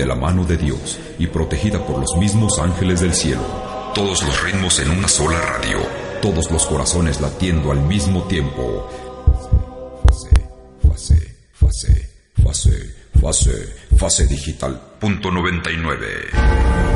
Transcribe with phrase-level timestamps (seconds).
[0.00, 3.42] de la mano de Dios y protegida por los mismos ángeles del cielo.
[3.94, 5.76] Todos los ritmos en una sola radio.
[6.22, 8.88] Todos los corazones latiendo al mismo tiempo.
[10.08, 10.48] Fase,
[10.88, 12.10] fase, fase,
[12.42, 14.80] fase, fase, fase digital.
[14.98, 16.89] Punto 99.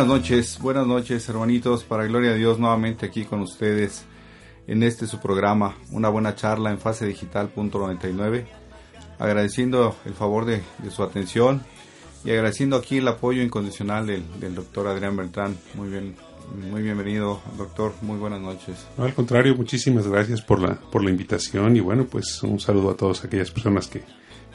[0.00, 4.06] Buenas noches, buenas noches hermanitos, para gloria de Dios nuevamente aquí con ustedes
[4.66, 8.46] en este su programa, una buena charla en fase digital punto 99,
[9.18, 11.62] agradeciendo el favor de, de su atención
[12.24, 16.16] y agradeciendo aquí el apoyo incondicional del, del doctor Adrián Bertrán, muy bien,
[16.70, 18.86] muy bienvenido doctor, muy buenas noches.
[18.96, 22.88] No, al contrario, muchísimas gracias por la, por la invitación y bueno, pues un saludo
[22.88, 24.02] a todas aquellas personas que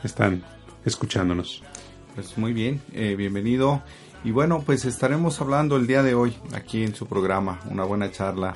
[0.04, 0.44] están
[0.84, 1.62] escuchándonos.
[2.16, 3.84] Pues muy bien, eh, bienvenido.
[4.24, 8.12] Y bueno, pues estaremos hablando el día de hoy aquí en su programa, una buena
[8.12, 8.56] charla,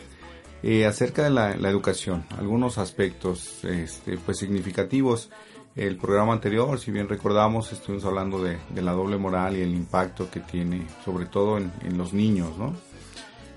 [0.61, 5.29] eh, acerca de la, educación, algunos aspectos este, pues significativos.
[5.75, 10.29] El programa anterior, si bien recordamos, estuvimos hablando de, la doble moral y el impacto
[10.29, 12.73] que tiene, sobre todo en, los niños, ¿no?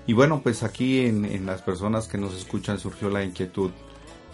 [0.07, 3.71] Y bueno, pues aquí en, las personas que nos escuchan surgió la inquietud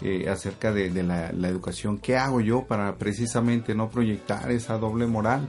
[0.02, 1.98] eh, acerca de, la, educación.
[1.98, 5.48] ¿Qué hago yo para precisamente no proyectar esa doble moral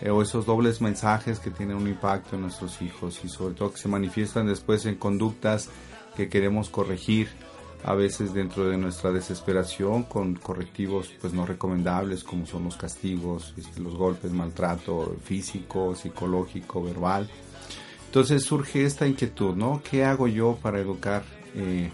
[0.00, 3.72] eh, o esos dobles mensajes que tienen un impacto en nuestros hijos y sobre todo
[3.72, 5.68] que se manifiestan después en conductas
[6.16, 7.28] que queremos corregir
[7.84, 13.52] a veces dentro de nuestra desesperación con correctivos pues no recomendables como son los castigos,
[13.58, 17.28] este, los golpes, maltrato físico, psicológico, verbal.
[18.06, 19.82] Entonces surge esta inquietud, ¿no?
[19.88, 21.90] ¿Qué hago yo para educar eh,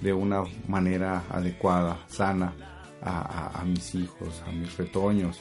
[0.00, 2.54] de una manera adecuada, sana
[3.02, 5.40] a, a, a, mis hijos, a mis retoños?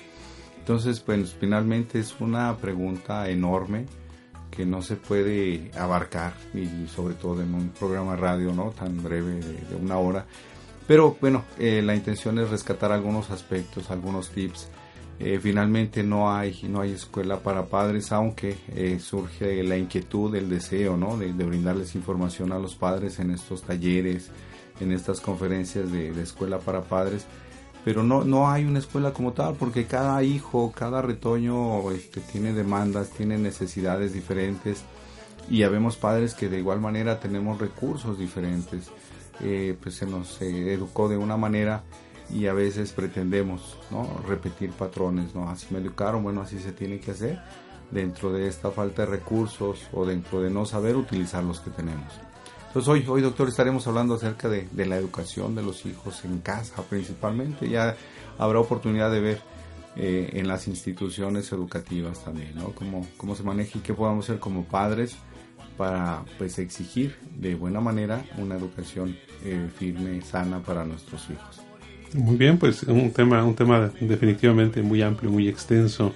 [0.64, 3.86] Entonces, pues finalmente es una pregunta enorme
[4.50, 8.72] que no se puede abarcar y sobre todo en un programa radio, ¿no?
[8.72, 10.26] Tan breve de, de una hora.
[10.88, 14.70] Pero bueno, eh, la intención es rescatar algunos aspectos, algunos tips
[15.20, 20.50] eh, finalmente no hay no hay escuela para padres aunque eh, surge la inquietud el
[20.50, 24.32] deseo no de, de, brindarles información a los padres en estos talleres
[24.80, 27.28] en estas conferencias de, escuela para padres
[27.84, 32.54] pero no no hay una escuela como tal porque cada hijo cada retoño este, tiene
[32.54, 34.84] demandas tiene necesidades diferentes
[35.50, 38.90] y habemos padres que de igual manera tenemos recursos diferentes
[39.42, 41.84] eh, pues se nos educó de una manera
[42.32, 43.78] y a veces pretendemos
[44.28, 45.50] repetir patrones, ¿no?
[45.50, 47.40] Así me educaron, bueno, así se tiene que hacer
[47.92, 52.14] dentro de esta falta de recursos o dentro de no saber utilizar los que tenemos.
[52.74, 56.40] Entonces hoy, hoy doctor, estaremos hablando acerca de, de la educación de los hijos en
[56.40, 57.70] casa principalmente.
[57.70, 57.96] Ya
[58.40, 59.42] habrá oportunidad de ver
[59.96, 62.72] eh, en las instituciones educativas también, ¿no?
[62.72, 65.16] Cómo, cómo se maneja y qué podamos hacer como padres
[65.78, 71.62] para pues exigir de buena manera una educación eh, firme, sana para nuestros hijos.
[72.16, 76.12] Muy bien, pues un tema, un tema definitivamente muy amplio, muy extenso.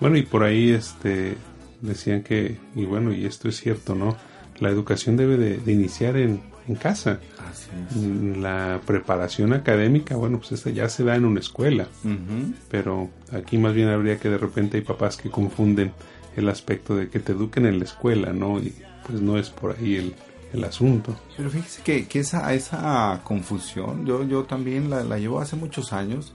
[0.00, 1.36] Bueno, y por ahí este
[1.80, 4.16] decían que, y bueno, y esto es cierto, ¿no?
[4.62, 7.18] La educación debe de, de iniciar en, en casa.
[7.50, 8.38] Así es.
[8.38, 11.88] La preparación académica, bueno, pues esta ya se da en una escuela.
[12.04, 12.54] Uh -huh.
[12.70, 15.92] Pero aquí más bien habría que de repente hay papás que confunden
[16.36, 18.58] el aspecto de que te eduquen en la escuela, ¿no?
[18.58, 18.72] Y
[19.06, 20.14] pues no es por ahí el,
[20.52, 21.16] el asunto.
[21.36, 25.92] Pero fíjese que, que esa, esa confusión yo, yo también la, la, llevo hace muchos
[25.92, 26.32] años,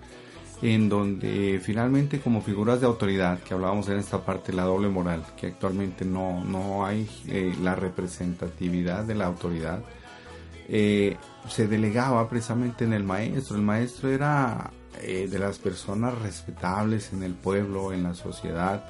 [0.61, 5.23] en donde finalmente como figuras de autoridad, que hablábamos en esta parte, la doble moral,
[5.35, 9.83] que actualmente no, no hay eh, la representatividad de la autoridad,
[10.67, 11.15] eh,
[11.47, 13.55] se delegaba precisamente en el maestro.
[13.55, 14.71] El maestro era
[15.01, 18.83] eh, de las personas respetables en el pueblo, en la sociedad,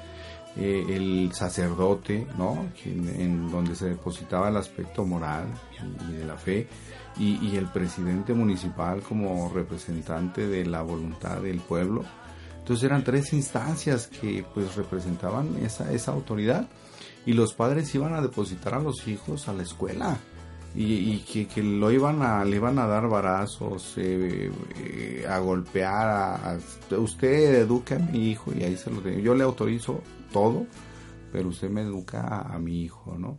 [0.56, 2.66] el sacerdote, ¿no?
[2.84, 5.46] En, donde se depositaba el aspecto moral
[6.10, 6.66] y de la fe,
[7.18, 12.04] y, el presidente municipal como representante de la voluntad del pueblo.
[12.58, 16.68] Entonces eran tres instancias que pues representaban esa, esa autoridad
[17.26, 20.18] y los padres iban a depositar a los hijos a la escuela
[20.74, 25.38] y, y que, que, lo iban a le iban a dar varazos eh, eh, a
[25.38, 26.58] golpear a,
[26.98, 30.66] usted eduque a mi hijo y ahí se lo yo le autorizo todo,
[31.32, 33.38] pero usted me educa a, mi hijo, ¿no?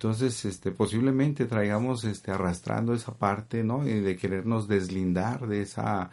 [0.00, 3.84] Entonces, este, posiblemente traigamos, este, arrastrando esa parte, ¿no?
[3.84, 6.08] De querernos deslindar de esa,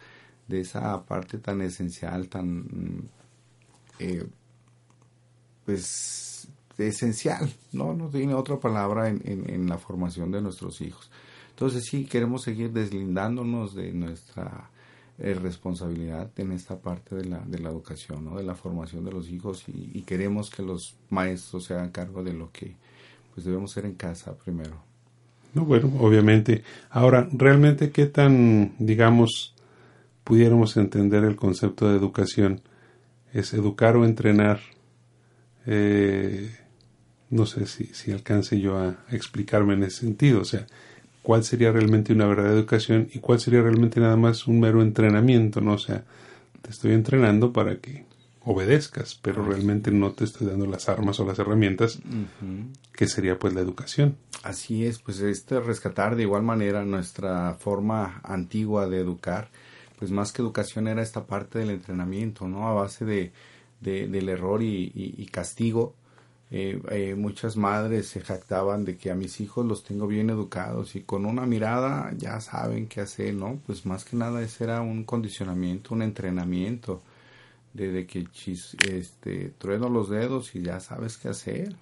[0.46, 3.08] de esa parte tan esencial, tan,
[3.98, 4.26] eh,
[5.64, 7.94] pues, esencial, ¿no?
[7.94, 11.10] No tiene otra palabra en, en, la formación de nuestros hijos.
[11.48, 14.68] Entonces sí, queremos seguir deslindándonos de nuestra
[15.16, 18.36] eh, responsabilidad en esta parte de la, de la educación, ¿no?
[18.36, 22.22] de la formación de los hijos y, y, queremos que los maestros se hagan cargo
[22.22, 22.76] de lo que
[23.38, 24.82] pues debemos hacer en casa primero.
[25.54, 26.64] No, bueno, obviamente.
[26.90, 29.54] Ahora, realmente, ¿qué tan, digamos,
[30.24, 32.62] pudiéramos entender el concepto de educación?
[33.32, 34.58] ¿Es educar o entrenar?
[35.66, 36.50] Eh,
[37.30, 40.40] no sé si, si alcance yo a, explicarme en ese sentido.
[40.40, 40.66] O sea,
[41.22, 45.60] ¿cuál sería realmente una verdadera educación y cuál sería realmente nada más un mero entrenamiento?
[45.60, 45.74] ¿no?
[45.74, 46.02] O sea,
[46.60, 48.04] te estoy entrenando para que
[48.50, 51.98] obedezcas, pero realmente no te estoy dando las armas o las herramientas,
[52.92, 54.16] que sería pues la educación.
[54.42, 59.50] Así es, pues este rescatar de igual manera nuestra forma antigua de educar,
[59.98, 62.66] pues más que educación era esta parte del entrenamiento, ¿no?
[62.68, 63.32] A base de,
[63.80, 65.94] del error y, castigo.
[66.50, 70.96] Eh, eh, muchas madres se jactaban de que a mis hijos los tengo bien educados
[70.96, 73.60] y con una mirada ya saben qué hacer, ¿no?
[73.66, 77.02] Pues más que nada ese era un condicionamiento, un entrenamiento
[77.86, 78.26] de, que
[78.88, 81.74] este, trueno los dedos y ya sabes qué hacer,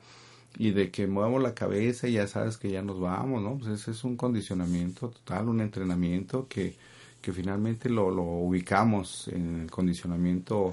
[0.59, 3.59] y de que muevo la cabeza y ya sabes que ya nos vamos, ¿no?
[3.59, 6.77] Pues ese es un condicionamiento total, un entrenamiento que,
[7.21, 10.73] que finalmente lo, lo ubicamos en el condicionamiento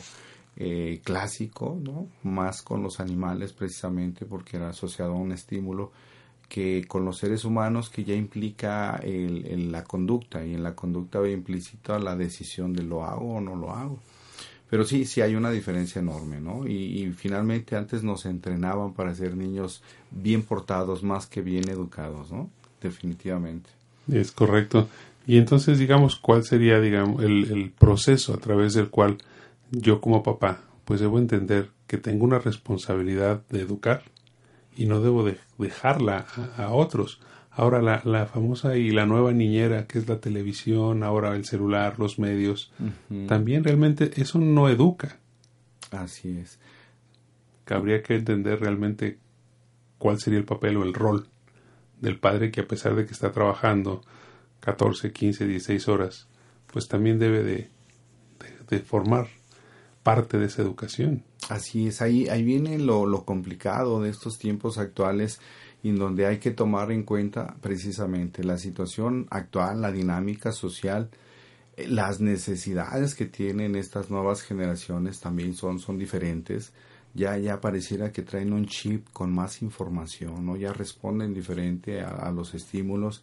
[0.56, 2.08] eh, clásico, ¿no?
[2.24, 5.92] Más con los animales precisamente porque era asociado a un estímulo
[6.48, 11.20] que con los seres humanos que ya implica el, la conducta y en la conducta
[11.20, 13.98] va implícita la decisión de lo hago o no lo hago.
[14.74, 16.68] Pero sí, sí hay una diferencia enorme, ¿no?
[16.68, 22.50] Y, finalmente antes nos entrenaban para ser niños bien portados más que bien educados, ¿no?
[22.82, 23.70] Definitivamente.
[24.12, 24.90] Es correcto.
[25.28, 29.20] Y entonces, digamos, ¿cuál sería, digamos, el, proceso a través del cual
[29.70, 34.02] yo como papá, pues debo entender que tengo una responsabilidad de educar
[34.76, 36.26] y no debo de dejarla
[36.58, 37.20] a otros?
[37.56, 42.00] Ahora la, la, famosa y la nueva niñera que es la televisión, ahora el celular,
[42.00, 42.72] los medios,
[43.28, 45.20] también realmente eso no educa.
[45.92, 46.60] Así es.
[47.68, 49.18] Habría que entender realmente
[49.98, 51.28] cuál sería el papel o el rol
[52.02, 54.02] del padre que a pesar de que está trabajando
[54.60, 56.28] 14, 15, 16 horas,
[56.72, 57.70] pues también debe de,
[58.70, 59.28] de, formar
[60.02, 61.24] parte de esa educación.
[61.50, 65.40] Así es, ahí, ahí viene lo, lo complicado de estos tiempos actuales
[65.90, 71.10] en donde hay que tomar en cuenta precisamente la situación actual, la dinámica social,
[71.76, 76.72] eh, las necesidades que tienen estas nuevas generaciones también son, son diferentes.
[77.14, 80.56] Ya, ya pareciera que traen un chip con más información, ¿no?
[80.56, 83.22] Ya responden diferente a, los estímulos.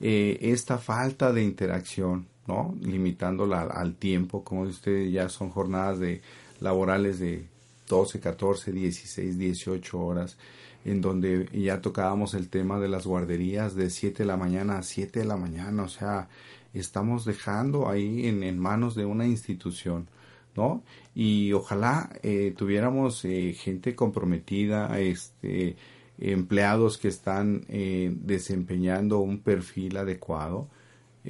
[0.00, 2.74] Eh, esta falta de interacción, ¿no?
[2.80, 6.22] Limitándola al, tiempo, como usted ya son jornadas de
[6.60, 7.46] laborales de
[7.90, 10.38] 12, 14, 16, 18 horas
[10.84, 14.82] en donde ya tocábamos el tema de las guarderías de 7 de la mañana a
[14.82, 16.28] 7 de la mañana, o sea,
[16.72, 20.08] estamos dejando ahí en, manos de una institución,
[20.56, 20.82] ¿no?
[21.14, 25.76] Y ojalá eh, tuviéramos eh, gente comprometida, este,
[26.18, 30.68] empleados que están eh, desempeñando un perfil adecuado,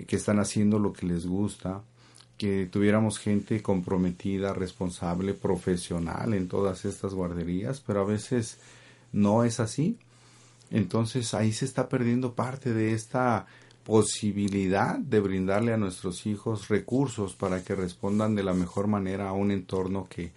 [0.06, 1.82] que están haciendo lo que les gusta,
[2.40, 8.58] que tuviéramos gente comprometida, responsable, profesional en todas estas guarderías, pero a veces
[9.12, 9.98] no es así.
[10.70, 13.44] Entonces ahí se está perdiendo parte de esta
[13.84, 19.32] posibilidad de brindarle a nuestros hijos recursos para que respondan de la mejor manera a
[19.32, 20.32] un entorno que,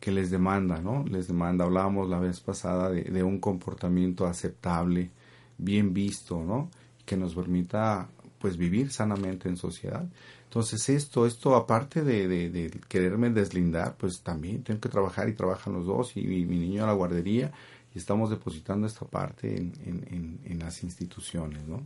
[0.00, 1.04] que les demanda, ¿no?
[1.04, 5.10] Les demanda, hablábamos la vez pasada de, de, un comportamiento aceptable,
[5.58, 6.70] bien visto, ¿no?
[7.04, 10.08] Que nos permita pues vivir sanamente en sociedad.
[10.52, 15.72] Entonces esto, esto aparte de, de, quererme deslindar, pues también tengo que trabajar y trabajan
[15.72, 17.50] los dos y, y mi niño a la guardería
[17.94, 21.80] y estamos depositando esta parte en, en, las instituciones, ¿no?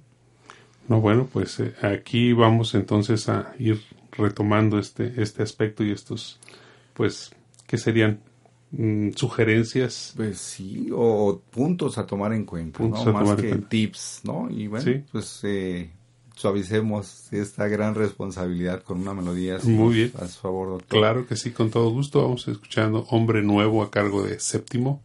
[0.89, 3.81] No, bueno, pues eh, aquí vamos entonces a ir
[4.11, 6.41] retomando este, este aspecto y estos,
[6.93, 7.31] pues,
[7.69, 8.19] ¿qué serían?
[8.73, 10.13] Mm, sugerencias.
[10.17, 13.13] Pues sí, o puntos a tomar en cuenta, ¿no?
[13.13, 14.51] Más que tips, ¿no?
[14.51, 15.89] Y bueno, pues eh,
[16.37, 19.59] suavicemos esta gran responsabilidad con una melodía.
[19.65, 20.13] Muy bien.
[20.21, 21.01] A su favor, doctor.
[21.01, 22.23] Claro que sí, con todo gusto.
[22.23, 25.03] Vamos escuchando Hombre Nuevo a cargo de Séptimo.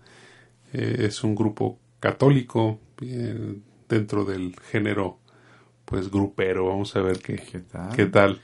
[0.73, 3.55] Eh, es un grupo católico eh,
[3.89, 5.17] dentro del género
[5.85, 6.67] pues grupero.
[6.67, 7.95] Vamos a ver qué, ¿Qué tal?
[7.95, 8.41] qué tal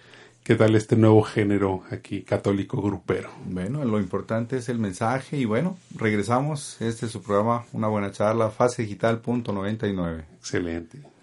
[0.48, 3.30] qué tal este nuevo género aquí católico grupero.
[3.44, 6.82] Bueno, lo importante es el mensaje y bueno, regresamos.
[6.82, 10.24] Este es su programa, una buena charla, fase digital punto 99.
[10.38, 11.17] Excelente.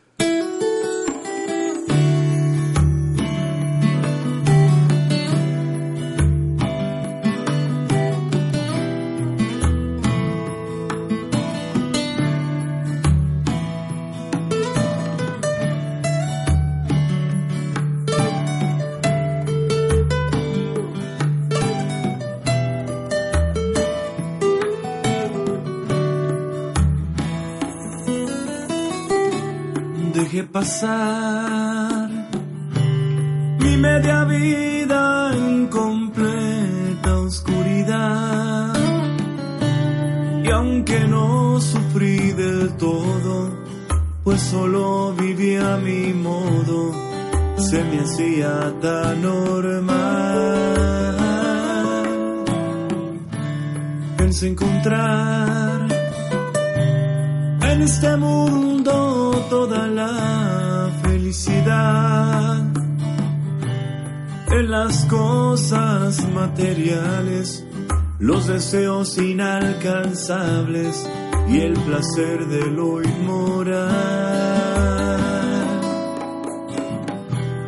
[68.75, 71.09] Deseos inalcanzables
[71.49, 73.91] y el placer de lo inmoral.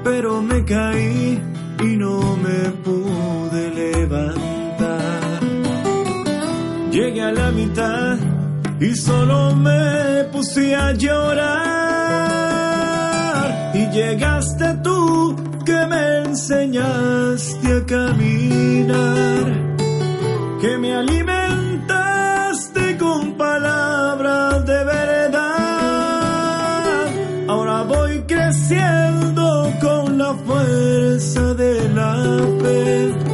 [0.03, 1.41] Pero me caí
[1.81, 5.41] y no me pude levantar.
[6.91, 8.19] Llegué a la mitad
[8.81, 11.47] y solo me puse a llorar.
[13.75, 19.66] Y llegaste tú que me enseñaste a caminar,
[20.97, 25.57] alimentaste con palabras de verdad.
[27.49, 32.15] Ahora voy creciendo con la fuerza de la
[32.63, 33.26] fe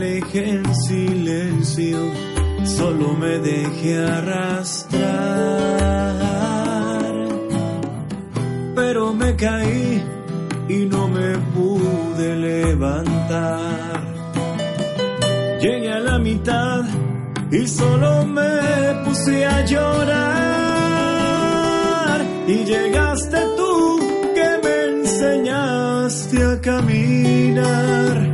[0.00, 1.98] alejé en silencio,
[2.64, 5.00] solo me dejé arrastrar.
[8.74, 10.02] Pero me caí
[10.68, 14.00] y no me pude levantar.
[15.60, 16.82] Llegué a la mitad
[17.52, 20.20] y solo me puse a llorar.
[22.46, 23.98] Y llegaste tú
[24.34, 28.29] que me enseñaste a caminar,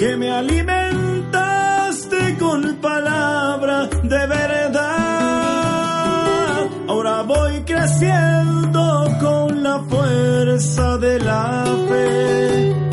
[0.00, 4.80] que me alimentaste con palabra de verdad.
[6.88, 8.82] Ahora voy creciendo
[9.20, 12.89] con la fuerza de la fe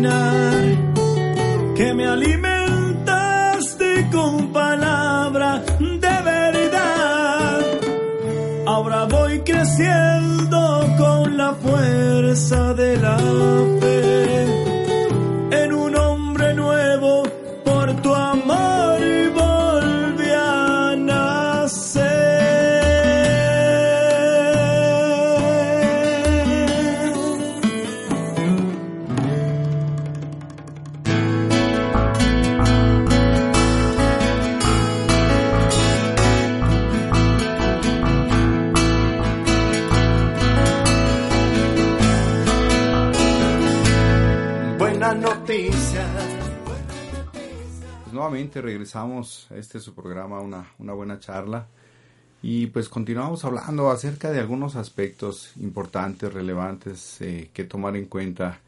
[0.00, 0.59] caminar,
[48.04, 51.66] Pues nuevamente regresamos a este su programa, una, una buena charla.
[52.40, 58.60] Y pues continuamos hablando acerca de algunos aspectos importantes, relevantes eh, que tomar en cuenta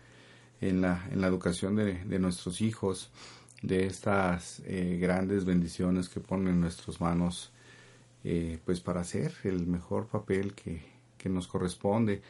[0.61, 3.13] en la, en la educación de, de nuestros hijos,
[3.63, 7.53] de estas eh, grandes bendiciones que ponen en nuestras manos,
[8.25, 10.83] eh, pues para hacer el mejor papel que,
[11.17, 12.23] que nos corresponde.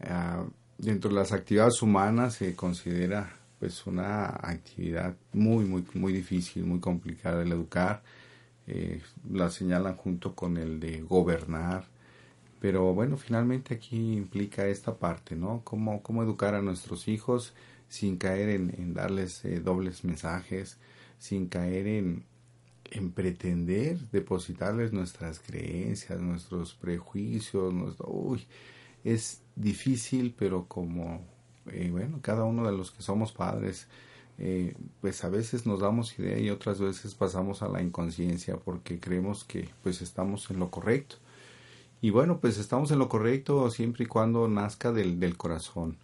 [0.00, 0.44] Ah,
[0.78, 6.80] dentro de las actividades humanas se considera pues una actividad muy muy muy difícil muy
[6.80, 8.02] complicada el educar
[8.66, 11.86] eh, la señalan junto con el de gobernar
[12.60, 15.62] Pero bueno, finalmente aquí implica esta parte, ¿no?
[15.64, 17.54] Cómo, cómo educar a nuestros hijos
[17.88, 20.78] sin caer en, darles eh, dobles mensajes,
[21.18, 22.24] sin caer en,
[22.90, 28.46] en pretender depositarles nuestras creencias, nuestros prejuicios, nuestro, uy,
[29.04, 31.24] es difícil, pero como,
[31.72, 33.88] eh, bueno, cada uno de los que somos padres,
[34.38, 39.00] eh, pues a veces nos damos idea y otras veces pasamos a la inconsciencia porque
[39.00, 41.16] creemos que pues estamos en lo correcto.
[42.00, 45.96] Y bueno, pues estamos en lo correcto siempre y cuando nazca del, del corazón.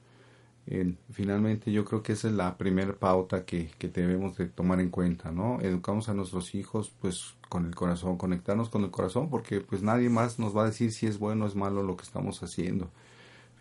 [1.13, 4.91] finalmente yo creo que esa es la primera pauta que, que, debemos de tomar en
[4.91, 5.61] cuenta, ¿no?
[5.61, 10.09] Educamos a nuestros hijos pues con el corazón, conectarnos con el corazón porque pues nadie
[10.09, 12.91] más nos va a decir si es bueno o es malo lo que estamos haciendo.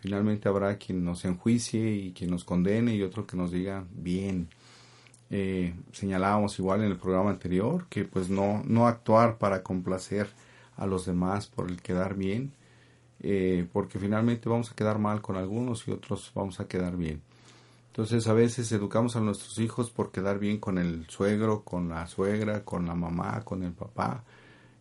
[0.04, 4.50] Finalmente habrá quien nos enjuicie y quien nos condene y otro que nos diga bien.
[5.30, 10.28] Eh, señalábamos igual en el programa anterior que pues no, no actuar para complacer
[10.76, 12.52] a los demás por el quedar bien,
[13.20, 17.22] eh, porque finalmente vamos a quedar mal con algunos y otros vamos a quedar bien.
[17.86, 22.06] Entonces a veces educamos a nuestros hijos por quedar bien con el suegro, con la
[22.08, 24.22] suegra, con la mamá, con el papá.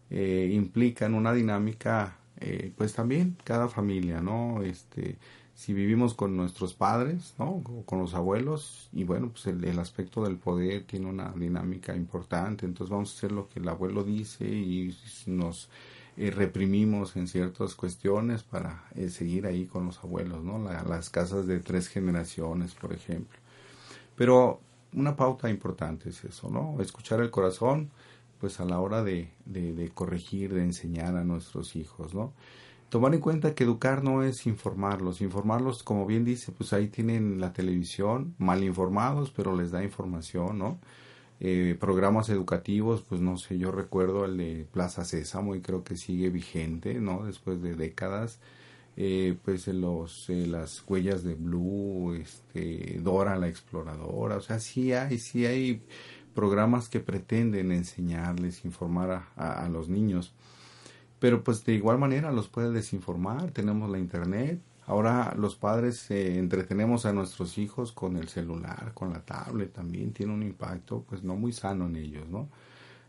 [0.09, 4.61] Eh, implican una dinámica, eh, pues también cada familia, ¿no?
[4.63, 5.17] Este,
[5.55, 7.63] si vivimos con nuestros padres, ¿no?
[7.85, 12.65] con los abuelos, y bueno, pues el, el, aspecto del poder tiene una dinámica importante,
[12.65, 14.95] entonces vamos a hacer lo que el abuelo dice y
[15.27, 15.69] nos
[16.17, 20.59] eh, reprimimos en ciertas cuestiones para eh, seguir ahí con los abuelos, ¿no?
[20.59, 23.39] las casas de tres generaciones, por ejemplo.
[24.15, 24.59] Pero
[24.93, 26.79] una pauta importante es eso, ¿no?
[26.81, 27.89] Escuchar el corazón,
[28.43, 32.33] pues a la hora de, de, corregir, de enseñar a nuestros hijos, ¿no?
[32.89, 35.21] tomar en cuenta que educar no es informarlos.
[35.21, 40.59] Informarlos, como bien dice, pues ahí tienen la televisión, mal informados, pero les da información,
[40.59, 40.77] ¿no?
[41.39, 45.95] Eh, programas educativos, pues no sé, yo recuerdo el de Plaza Sésamo y creo que
[45.95, 47.23] sigue vigente, ¿no?
[47.23, 48.41] Después de décadas.
[48.97, 54.91] Eh, pues los, eh, las huellas de Blue, este, Dora la exploradora, o sea, sí
[54.91, 55.81] hay, sí hay
[56.33, 60.33] programas que pretenden enseñarles, informar a los niños
[61.23, 66.37] pero pues de igual manera los puede desinformar, tenemos la internet, ahora los padres eh,
[66.37, 71.23] entretenemos a nuestros hijos con el celular, con la tablet, también tiene un impacto pues
[71.23, 72.49] no muy sano en ellos, ¿no?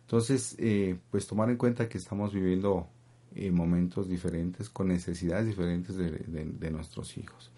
[0.02, 2.86] Entonces, eh, pues tomar en cuenta que estamos viviendo
[3.34, 7.50] eh, momentos diferentes, con necesidades diferentes de nuestros hijos.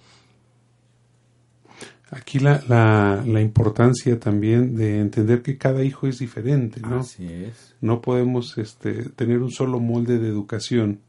[2.11, 7.01] Aquí la, la, la, importancia también de entender que cada hijo es diferente, ¿no?
[7.01, 7.75] Así es.
[7.81, 11.01] No podemos este, tener un solo molde de educación,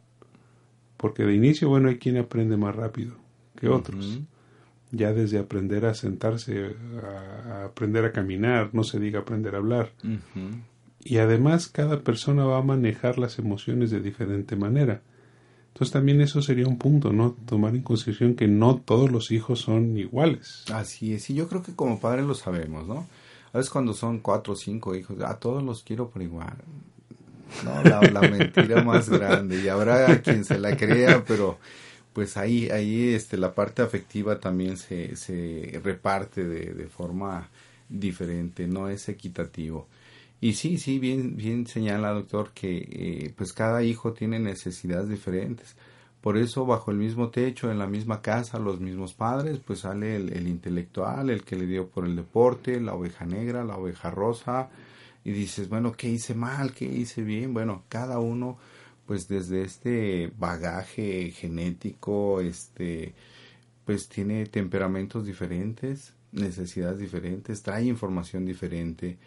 [0.97, 3.15] porque de inicio, bueno, hay quien aprende más rápido
[3.55, 4.21] que otros.
[4.91, 9.91] Ya desde aprender a sentarse, a, aprender a caminar, no se diga aprender a hablar.
[11.03, 15.01] Y además cada persona va a manejar las emociones de diferente manera.
[15.77, 17.37] Entonces también eso sería un punto, ¿no?
[17.45, 20.63] Tomar en consideración que no todos los hijos son iguales.
[20.73, 23.05] Así es, y yo creo que como padres lo sabemos, ¿no?
[23.53, 26.55] A veces cuando son cuatro o cinco hijos, a todos los quiero por igual.
[27.63, 31.59] No, la, mentira más grande, y habrá quien se la crea, pero
[32.11, 37.51] pues ahí, ahí este, la parte afectiva también se, se reparte de, de forma
[37.87, 39.87] diferente, no es equitativo.
[40.39, 45.75] Y sí, sí, bien, bien señala, doctor, que eh, pues cada hijo tiene necesidades diferentes.
[46.21, 50.15] Por eso, bajo el mismo techo, en la misma casa, los mismos padres, pues sale
[50.15, 54.69] el, intelectual, el que le dio por el deporte, la oveja negra, la oveja rosa,
[55.23, 56.73] y dices, bueno, ¿qué hice mal?
[56.73, 57.53] ¿Qué hice bien?
[57.53, 58.57] Bueno, cada uno,
[59.05, 63.13] pues desde este bagaje genético, este,
[63.85, 69.17] pues tiene temperamentos diferentes, necesidades diferentes, trae información diferente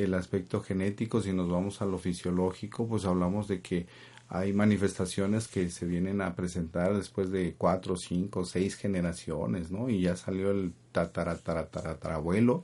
[0.00, 3.86] el aspecto genético, si nos vamos a lo fisiológico, pues hablamos de que
[4.28, 9.90] hay manifestaciones que se vienen a presentar después de cuatro, cinco, seis generaciones, ¿no?
[9.90, 12.62] Y ya salió el tatarabuelo,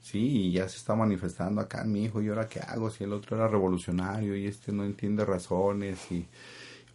[0.00, 2.90] sí, y ya se está manifestando acá mi hijo, ¿y ahora qué hago?
[2.90, 6.26] Si el otro era revolucionario y este no entiende razones y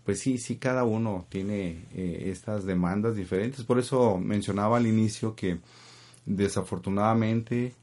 [0.06, 3.64] pues sí, sí, cada uno tiene eh, estas demandas diferentes.
[3.64, 5.58] Por eso mencionaba al inicio que
[6.26, 7.74] desafortunadamente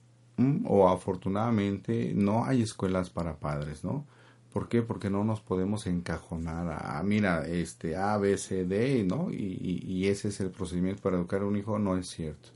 [0.67, 4.07] o afortunadamente no hay escuelas para padres, ¿no?
[4.53, 4.83] ¿Por qué?
[4.83, 9.31] Porque no nos podemos encajonar a, mira, este A, B, C, D, ¿no?
[9.31, 12.51] Y, y, ese es el procedimiento para educar a un hijo, no es cierto.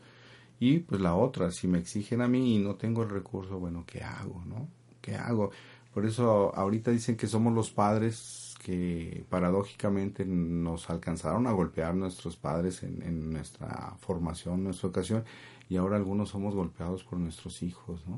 [0.61, 3.85] Y pues la otra, si me exigen a mí y no tengo el recurso, bueno,
[3.87, 4.69] ¿qué hago, no?
[5.01, 5.51] ¿Qué hago?
[5.93, 12.37] Por eso ahorita dicen que somos los padres que paradójicamente nos alcanzaron a golpear nuestros
[12.37, 15.25] padres en, en nuestra formación, nuestra educación,
[15.69, 18.17] y ahora algunos somos golpeados por nuestros hijos, ¿no?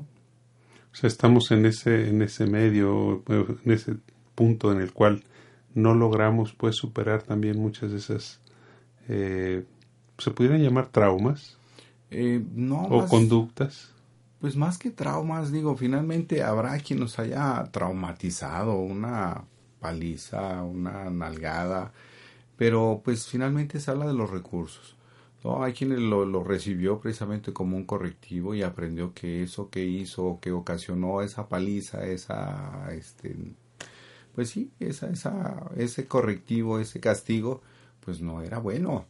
[0.91, 3.97] O sea, estamos en ese, en ese medio, en ese
[4.35, 5.23] punto en el cual
[5.75, 8.39] no logramos pues superar también muchas de esas,
[9.07, 9.65] eh,
[10.17, 11.57] se pudieran llamar traumas
[12.11, 13.93] Eh, no, o más- conductas.
[14.39, 19.43] Pues más que traumas, digo, finalmente habrá quien nos haya traumatizado, una
[19.79, 21.91] paliza, una nalgada,
[22.57, 24.95] pero pues finalmente se habla de los recursos.
[25.43, 25.63] ¿No?
[25.63, 30.39] Hay quien lo, lo recibió precisamente como un correctivo y aprendió que eso que hizo,
[30.41, 33.35] que ocasionó esa paliza, esa, este,
[34.35, 37.61] pues sí, esa, esa, ese correctivo, ese castigo,
[38.01, 39.05] pues no era bueno,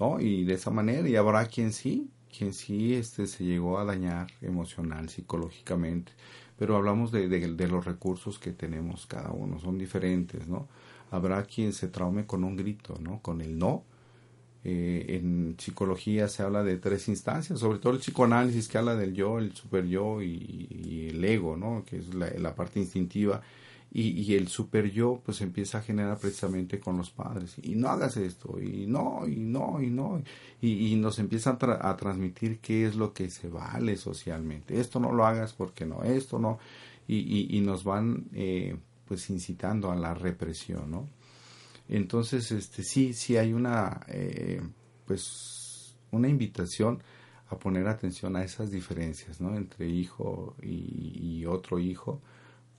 [0.00, 0.20] ¿no?
[0.20, 4.28] Y de esa manera, y habrá quien sí, quien sí este, se llegó a dañar
[4.40, 6.12] emocional, psicológicamente,
[6.58, 10.68] pero hablamos de, de, de los recursos que tenemos cada uno, son diferentes, ¿no?
[11.10, 13.20] Habrá quien se traume con un grito, ¿no?
[13.22, 13.84] Con el no.
[14.64, 19.12] Eh, en psicología se habla de tres instancias, sobre todo el psicoanálisis que habla del
[19.12, 21.84] yo, el super yo y, el ego, ¿no?
[21.84, 23.42] Que es la, la parte instintiva.
[23.94, 27.56] Y, y, el super yo pues empieza a generar precisamente con los padres.
[27.62, 30.22] Y no hagas esto y no y no y no.
[30.62, 34.80] Y, y nos empieza a, tra a, transmitir qué es lo que se vale socialmente.
[34.80, 36.58] Esto no lo hagas porque no esto no.
[37.06, 41.08] Y, y nos van eh, pues incitando a la represión no
[41.88, 44.62] entonces este sí sí hay una eh,
[45.06, 47.02] pues una invitación
[47.48, 52.20] a poner atención a esas diferencias no entre hijo y, y otro hijo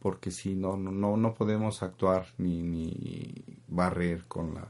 [0.04, 3.34] porque si no, no, no podemos actuar ni, ni
[3.70, 4.68] barrer con la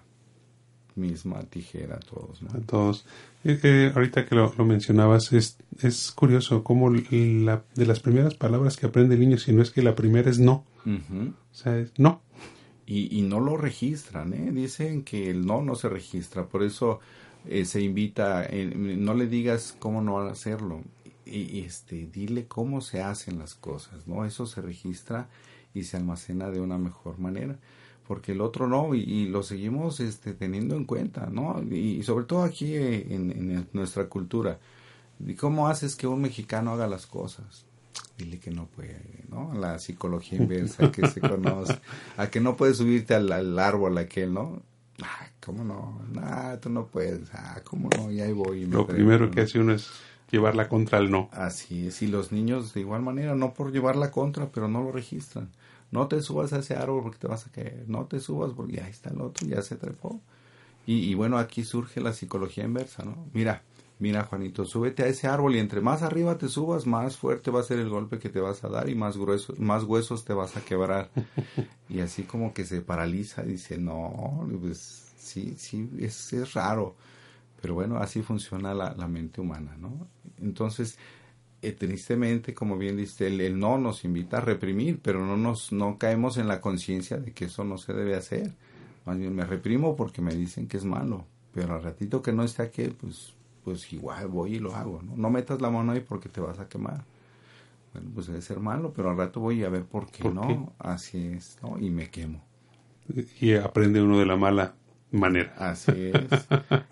[0.96, 2.44] misma tijera todos.
[2.44, 2.50] ¿no?
[2.52, 3.08] A todos.
[3.44, 8.36] Eh, eh, ahorita que lo, lo, mencionabas, es, es curioso cómo la, de las primeras
[8.36, 10.66] palabras que aprende el niño, si no es que la primera es no.
[10.86, 11.30] Uh -huh.
[11.30, 12.22] O sea, es no.
[12.86, 14.52] Y, y, no lo registran, ¿eh?
[14.52, 17.00] Dicen que el no no se registra, por eso
[17.46, 20.82] eh, se invita, no le digas cómo no hacerlo,
[21.26, 25.30] y este dile cómo se hacen las cosas no eso se registra
[25.74, 27.58] y se almacena de una mejor manera.
[28.08, 32.04] Porque el otro no y, y lo seguimos este teniendo en cuenta no y, y
[32.04, 34.60] sobre todo aquí en, en, nuestra cultura.
[35.40, 37.66] Cómo haces que un mexicano haga las cosas
[38.18, 41.80] dile que no puede no la psicología inversa que se conoce
[42.18, 44.62] a que no puedes subirte al, al árbol aquel no
[45.02, 48.88] ah, cómo no nah, tú no puedes ah cómo no y ahí voy y lo
[48.88, 49.90] primero que hace uno es
[50.34, 51.30] llevarla contra el no.
[51.32, 54.92] Así es, y los niños de igual manera, no por llevarla contra, pero no lo
[54.92, 55.50] registran.
[55.92, 58.82] No te subas a ese árbol porque te vas a caer, no te subas porque
[58.82, 60.20] ahí está el otro, ya se trepó.
[60.88, 63.28] Y, y bueno, aquí surge la psicología inversa, ¿no?
[63.32, 63.62] Mira,
[64.04, 67.62] mira Juanito, súbete a ese árbol y entre más arriba te subas, más fuerte va
[67.62, 70.34] a ser el golpe que te vas a dar y más grueso, más huesos te
[70.34, 71.10] vas a quebrar.
[71.90, 76.98] y así como que se paraliza, dice, no, pues sí, sí, es, es raro.
[77.62, 80.06] Pero bueno, así funciona la, la mente humana, ¿no?
[80.42, 80.98] Entonces,
[81.62, 85.72] eh, tristemente, como bien dice, el, el, no nos invita a reprimir, pero no nos
[85.72, 88.54] no caemos en la conciencia de que eso no se debe hacer.
[89.06, 92.44] Más bien me reprimo porque me dicen que es malo, pero al ratito que no
[92.44, 95.16] esté aquí, pues, pues igual voy y lo hago, ¿no?
[95.16, 97.04] No metas la mano ahí porque te vas a quemar.
[97.94, 100.48] Bueno, pues debe ser malo, pero al rato voy a ver por qué ¿Por no.
[100.48, 100.60] qué?
[100.80, 101.78] Así es, ¿no?
[101.80, 102.44] Y me quemo.
[103.40, 104.74] Y aprende uno de la mala
[105.12, 105.54] manera.
[105.58, 106.48] Así es.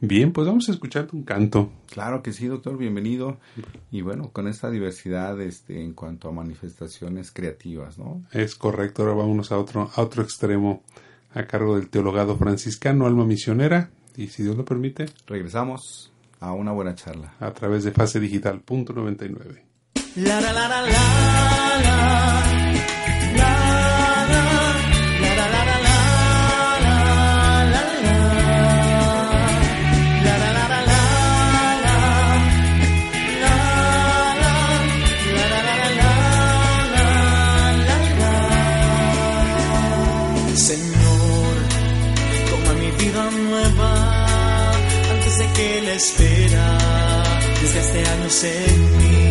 [0.00, 1.72] Bien, pues vamos a escuchar un canto.
[1.90, 3.38] Claro que sí, doctor, bienvenido.
[3.90, 8.22] Y bueno, con esta diversidad este, en cuanto a manifestaciones creativas, ¿no?
[8.32, 10.84] Es correcto, ahora vámonos a otro, a otro extremo,
[11.34, 16.72] a cargo del teologado franciscano, alma misionera, y si Dios lo permite, Regresamos a una
[16.72, 17.34] buena charla.
[17.40, 19.64] a través de fase digital punto 99.
[20.16, 22.67] La la la la la la la
[45.98, 46.78] espera
[47.60, 49.28] desde este años en mí.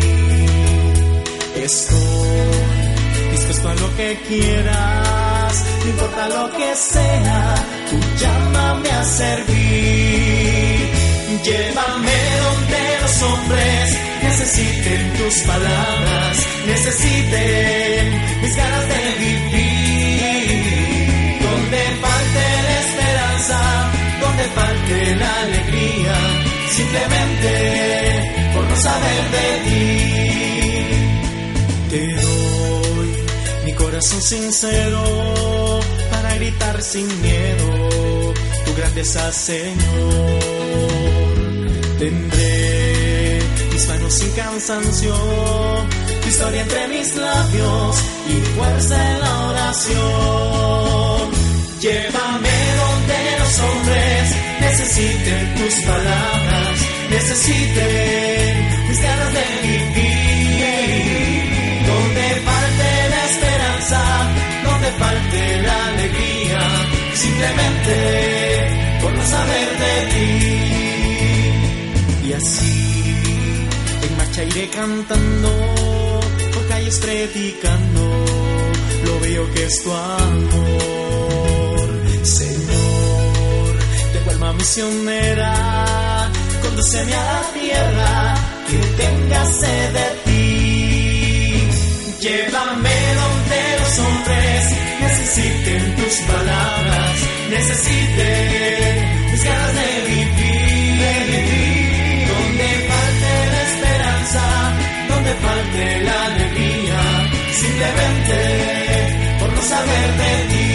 [1.64, 7.54] Estoy dispuesto a lo que quieras, no importa lo que sea,
[7.88, 9.68] tú llámame a servir.
[11.42, 18.02] Llévame donde los hombres necesiten tus palabras, necesiten
[18.42, 20.58] mis ganas de vivir.
[21.40, 23.58] Donde falte la esperanza,
[24.20, 26.37] donde falte la alegría,
[26.78, 27.52] simplemente
[28.54, 29.82] por no saber de ti.
[31.90, 33.10] Te doy
[33.64, 35.02] mi corazón sincero
[36.12, 37.68] para gritar sin miedo
[38.64, 40.42] tu grandeza, Señor.
[41.98, 43.40] Tendré
[43.72, 45.14] mis manos sin cansancio,
[46.22, 47.96] tu historia entre mis labios
[48.32, 51.28] y fuerza en la oración.
[51.80, 52.37] Llévame
[53.48, 61.42] los hombres necesiten tus palabras, necesiten mis ganas de vivir.
[61.90, 64.00] Donde falte la esperanza,
[64.64, 66.62] donde falte la alegría,
[67.14, 67.94] simplemente
[69.00, 70.32] por no saber de ti.
[72.28, 72.78] Y así,
[74.02, 75.50] en marcha iré cantando,
[76.52, 78.02] por calles predicando,
[79.06, 81.88] lo veo que es tu amor,
[82.24, 82.77] Señor,
[84.38, 85.52] alma misionera,
[86.62, 88.34] condúceme a la tierra,
[88.68, 91.68] que tenga sed de ti.
[92.20, 94.60] Llévame donde los hombres
[95.00, 97.14] necesiten tus palabras,
[97.50, 98.92] necesiten
[99.30, 101.38] mis ganas de vivir.
[102.32, 104.44] Donde falte la esperanza,
[105.08, 107.00] donde falte la alegría,
[107.62, 108.36] simplemente
[109.40, 110.66] por no saber de ti.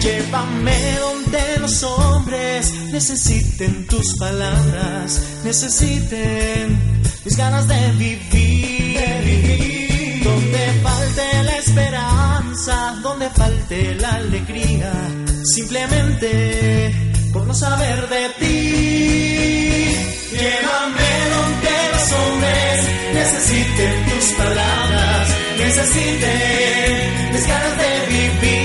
[0.00, 1.23] Llévame donde
[1.64, 6.78] los hombres necesiten tus palabras, necesiten
[7.24, 9.00] mis ganas de vivir.
[10.22, 14.92] Donde falte la esperanza, donde falte la alegría,
[15.54, 16.94] simplemente
[17.32, 18.56] por no saber de ti.
[20.40, 22.76] Llévame donde los hombres
[23.14, 28.63] necesiten tus palabras, necesiten mis ganas de vivir.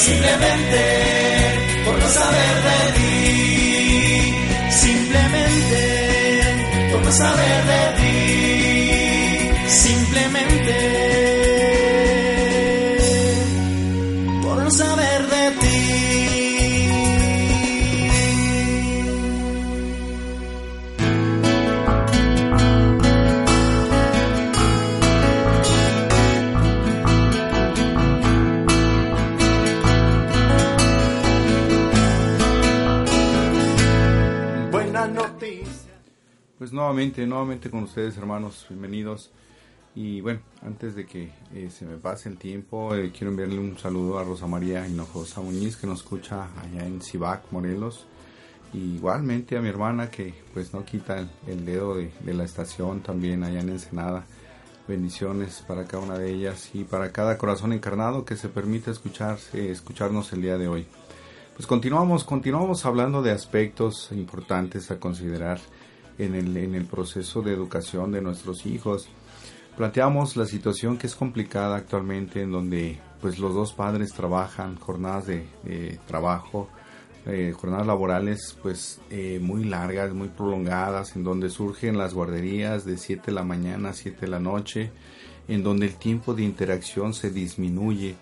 [0.00, 0.80] Simplemente
[1.84, 4.34] por no saber de ti.
[4.70, 5.82] Simplemente
[6.90, 8.12] por no saber de ti.
[9.68, 10.49] Simplemente
[36.70, 39.32] Pues nuevamente, nuevamente con ustedes hermanos, bienvenidos.
[39.96, 43.76] Y bueno, antes de que eh, se me pase el tiempo, eh, quiero enviarle un
[43.76, 48.06] saludo a Rosa María Hinojosa Muñiz que nos escucha allá en Cibac, Morelos.
[48.72, 52.44] Y igualmente a mi hermana que pues no quita el, el dedo de, de la
[52.44, 54.24] estación también allá en Ensenada.
[54.86, 59.38] Bendiciones para cada una de ellas y para cada corazón encarnado que se permite escuchar,
[59.54, 60.86] eh, escucharnos el día de hoy.
[61.56, 65.58] Pues continuamos, continuamos hablando de aspectos importantes a considerar
[66.20, 69.08] en el, en el proceso de educación de nuestros hijos.
[69.76, 75.26] Planteamos la situación que es complicada actualmente en donde pues los dos padres trabajan jornadas
[75.26, 76.68] de, trabajo,
[77.26, 82.98] eh, jornadas laborales pues eh, muy largas, muy prolongadas, en donde surgen las guarderías de
[82.98, 84.90] 7 de la mañana a 7 de la noche,
[85.48, 88.16] en donde el tiempo de interacción se disminuye,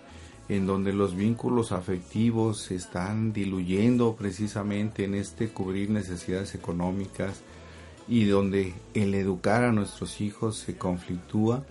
[0.47, 7.43] en donde los vínculos afectivos se están diluyendo precisamente en este cubrir necesidades económicas
[8.09, 11.63] y donde el educar a nuestros hijos se conflictúa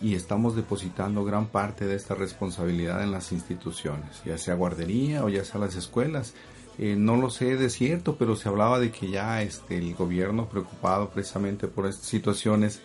[0.00, 5.28] y estamos depositando gran parte de esta responsabilidad en las instituciones, ya sea guardería o
[5.28, 6.34] ya sea las escuelas.
[6.78, 10.48] Eh, no lo sé de cierto, pero se hablaba de que ya este, el gobierno
[10.48, 12.80] preocupado precisamente por estas situaciones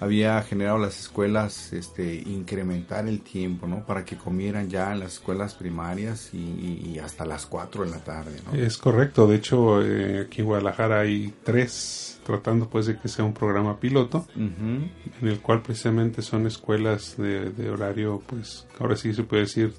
[0.00, 3.86] había generado las escuelas este, incrementar el tiempo, ¿no?
[3.86, 8.32] Para que comieran ya en las escuelas primarias y, hasta las 4 de la tarde.
[8.52, 13.24] Es correcto, de hecho eh, aquí en Guadalajara hay tres tratando pues de que sea
[13.24, 14.90] un programa piloto en
[15.22, 19.72] el cual precisamente son escuelas de, de horario pues ahora sí se puede decir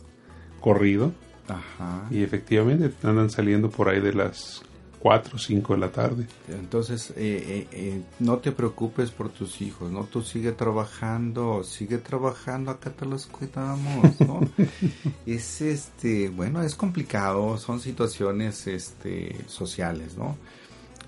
[0.59, 1.13] corrido
[1.47, 2.07] Ajá.
[2.09, 4.63] y efectivamente andan saliendo por ahí de las
[5.03, 6.27] 4 o 5 de la tarde.
[6.47, 10.05] Entonces, eh, eh, eh, no te preocupes por tus hijos, ¿no?
[10.05, 14.39] Tú sigue trabajando, sigue trabajando, acá te los cuidamos, ¿no?
[15.25, 20.37] es, este, bueno, es complicado, son situaciones, este, sociales, ¿no?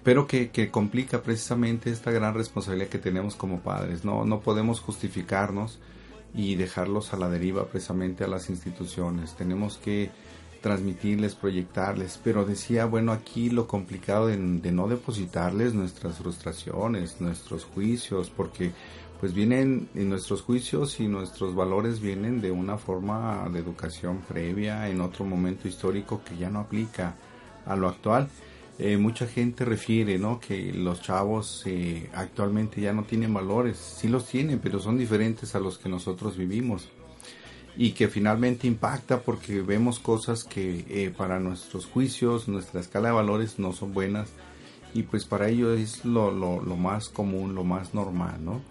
[0.05, 4.23] Pero que, que complica precisamente esta gran responsabilidad que tenemos como padres, ¿no?
[4.23, 5.79] No podemos justificarnos
[6.33, 9.33] y dejarlos a la deriva precisamente a las instituciones.
[9.35, 10.11] Tenemos que
[10.65, 18.31] transmitirles, proyectarles, pero decía, bueno, aquí lo complicado de, no depositarles nuestras frustraciones, nuestros juicios,
[18.31, 18.71] porque
[19.19, 24.89] pues vienen y nuestros juicios y nuestros valores vienen de una forma de educación previa
[24.89, 27.15] en otro momento histórico que ya no aplica
[27.67, 28.27] a lo actual.
[28.77, 30.39] Eh, mucha gente refiere, ¿no?
[30.39, 35.55] Que los chavos eh, actualmente ya no tienen valores, sí los tienen, pero son diferentes
[35.55, 36.89] a los que nosotros vivimos
[37.77, 43.15] y que finalmente impacta porque vemos cosas que eh, para nuestros juicios, nuestra escala de
[43.15, 44.29] valores no son buenas
[44.93, 46.31] y pues para ello es lo
[46.77, 48.61] más común, lo más normal, ¿no?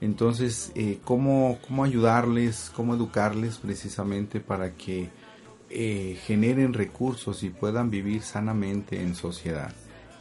[0.00, 5.10] Entonces, eh, ¿cómo, ¿cómo ayudarles, cómo educarles precisamente para que
[5.70, 9.72] eh, generen recursos y puedan vivir sanamente en sociedad?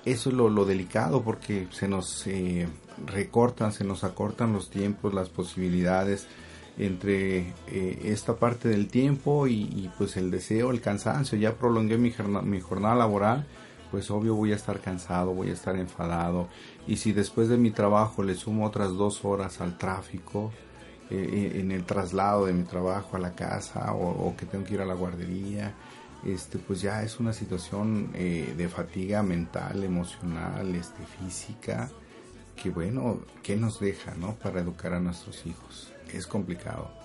[0.05, 2.67] Eso es lo, delicado porque se nos eh,
[3.05, 6.27] recortan, se nos acortan los tiempos, las posibilidades
[6.77, 11.37] entre eh, esta parte del tiempo y, y, pues el deseo, el cansancio.
[11.37, 13.45] Ya prolongué mi, mi jornada laboral,
[13.91, 16.47] pues obvio voy a estar cansado, voy a estar enfadado.
[16.87, 20.51] Y si después de mi trabajo le sumo otras dos horas al tráfico,
[21.09, 24.73] eh, en el traslado de mi trabajo a la casa o, o, que tengo que
[24.73, 25.73] ir a la guardería,
[26.25, 31.89] este, pues ya es una situación eh, de fatiga mental, emocional, este, física,
[32.55, 34.35] que bueno, ¿qué nos deja, no?
[34.35, 35.93] Para educar a nuestros hijos.
[36.11, 36.96] Es complicado.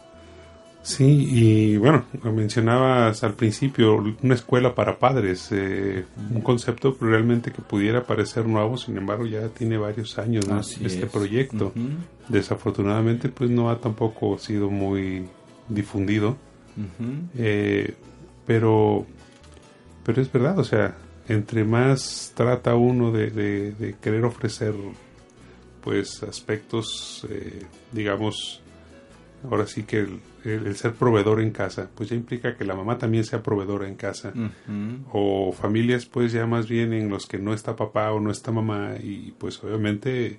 [0.83, 7.63] Sí, y bueno, mencionabas al principio una escuela para padres, eh, un concepto realmente que
[7.63, 10.59] pudiera parecer nuevo, sin embargo ya tiene varios años ¿no?
[10.61, 11.11] este es.
[11.11, 11.73] proyecto.
[11.77, 11.97] Uh -huh.
[12.29, 15.25] Desafortunadamente pues no ha tampoco sido muy
[15.69, 16.31] difundido,
[16.77, 17.29] uh -huh.
[17.39, 17.95] eh,
[18.45, 19.07] pero,
[20.05, 20.97] pero es verdad, o sea,
[21.29, 24.75] entre más trata uno de, de, de querer ofrecer
[25.81, 28.61] pues aspectos, eh, digamos,
[29.49, 32.75] ahora sí que el, el, el, ser proveedor en casa, pues ya implica que la
[32.75, 34.33] mamá también sea proveedora en casa.
[34.35, 34.99] Uh -huh.
[35.13, 38.51] O familias, pues ya más bien en los que no está papá o no está
[38.53, 40.39] mamá y pues obviamente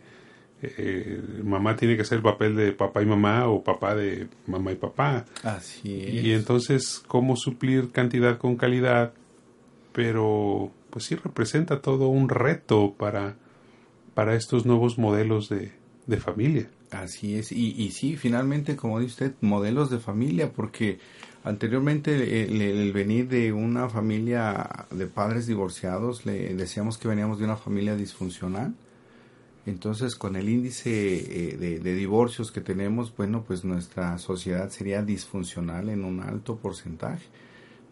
[0.61, 4.71] eh, mamá tiene que hacer el papel de papá y mamá o papá de mamá
[4.71, 5.25] y papá.
[5.43, 6.23] Así es.
[6.23, 9.13] Y entonces, ¿cómo suplir cantidad con calidad?
[9.91, 13.35] Pero pues sí representa todo un reto para,
[14.13, 15.73] para estos nuevos modelos de,
[16.07, 16.69] de familia.
[16.93, 20.99] Así es, y, y sí, finalmente, como dice usted, modelos de familia, porque
[21.43, 27.45] anteriormente el, el, venir de una familia de padres divorciados, le decíamos que veníamos de
[27.45, 28.75] una familia disfuncional.
[29.65, 30.91] Entonces, con el índice
[31.53, 36.57] eh, de, de, divorcios que tenemos, bueno, pues nuestra sociedad sería disfuncional en un alto
[36.57, 37.25] porcentaje.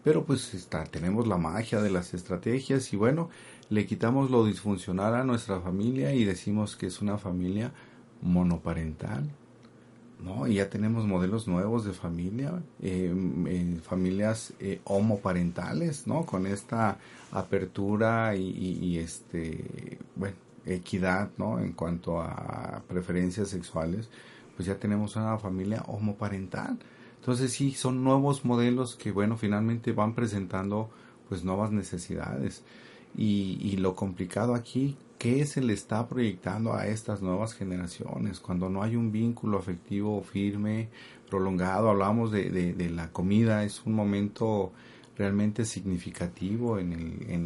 [0.04, 3.30] Pero pues está, tenemos la magia de las estrategias y bueno,
[3.68, 7.72] le quitamos lo disfuncional a nuestra familia y decimos que es una familia
[8.22, 9.28] monoparental,
[10.22, 10.46] ¿no?
[10.46, 13.12] Y ya tenemos modelos nuevos de familia, eh,
[13.46, 16.24] eh, familias eh, homoparentales, ¿no?
[16.24, 16.98] Con esta
[17.32, 21.58] apertura y, y, este, bueno, equidad, ¿no?
[21.58, 24.08] En cuanto a preferencias sexuales,
[24.56, 26.78] pues ya tenemos una familia homoparental.
[27.18, 30.90] Entonces sí, son nuevos modelos que, bueno, finalmente van presentando
[31.28, 32.62] pues nuevas necesidades.
[33.16, 38.68] Y, y lo complicado aquí qué se le está proyectando a estas nuevas generaciones cuando
[38.68, 40.88] no hay un vínculo afectivo firme,
[41.30, 41.90] prolongado.
[41.90, 44.72] Hablamos de, de, de la comida, es un momento
[45.16, 46.92] realmente significativo en,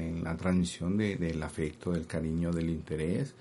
[0.00, 3.34] el, la transmisión de, del afecto, del cariño, del interés.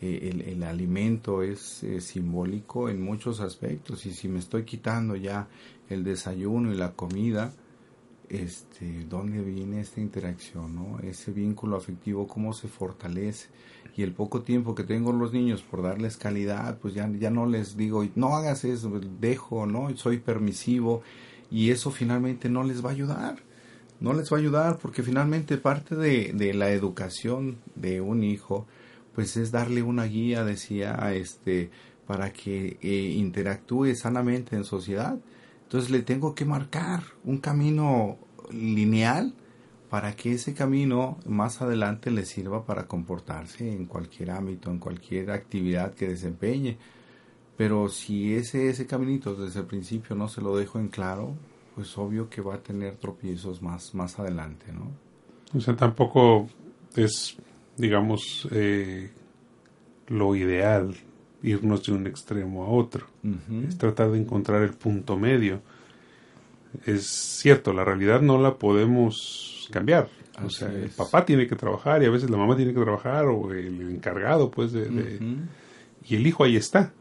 [0.00, 5.46] Eh, el, alimento es simbólico en muchos aspectos y si me estoy quitando ya
[5.88, 7.52] el desayuno y la comida,
[8.28, 10.98] este, dónde viene esta interacción, ¿no?
[11.00, 13.48] Ese vínculo afectivo, cómo se fortalece.
[13.96, 17.46] Y el poco tiempo que tengo los niños por darles calidad, pues ya, ya no
[17.46, 19.96] les digo, no hagas eso, dejo, ¿no?
[19.96, 21.02] Soy permisivo.
[21.50, 23.36] Y eso finalmente no les va a ayudar.
[24.00, 28.66] No les va a ayudar porque finalmente parte de, de la educación de un hijo,
[29.14, 31.70] pues es darle una guía, decía, este,
[32.06, 35.18] para que eh, interactúe sanamente en sociedad
[35.68, 38.16] entonces le tengo que marcar un camino
[38.50, 39.34] lineal
[39.90, 45.30] para que ese camino más adelante le sirva para comportarse en cualquier ámbito, en cualquier
[45.30, 46.78] actividad que desempeñe.
[47.58, 51.34] Pero si ese, ese caminito desde el principio no se lo dejo en claro,
[51.74, 54.90] pues obvio que va a tener tropiezos más, más adelante, ¿no?
[55.54, 56.48] O sea, tampoco
[56.96, 57.36] es,
[57.76, 59.10] digamos, eh,
[60.06, 60.94] lo ideal
[61.42, 63.06] irnos de un extremo a otro.
[63.22, 63.68] Uh -huh.
[63.68, 65.60] Es tratar de encontrar el punto medio.
[66.84, 70.08] Es cierto, la realidad no la podemos cambiar.
[70.36, 70.74] Así o sea, es.
[70.84, 73.80] el papá tiene que trabajar y a veces la mamá tiene que trabajar o el
[73.90, 75.46] encargado, pues, de, uh -huh.
[76.08, 76.92] y el hijo ahí está.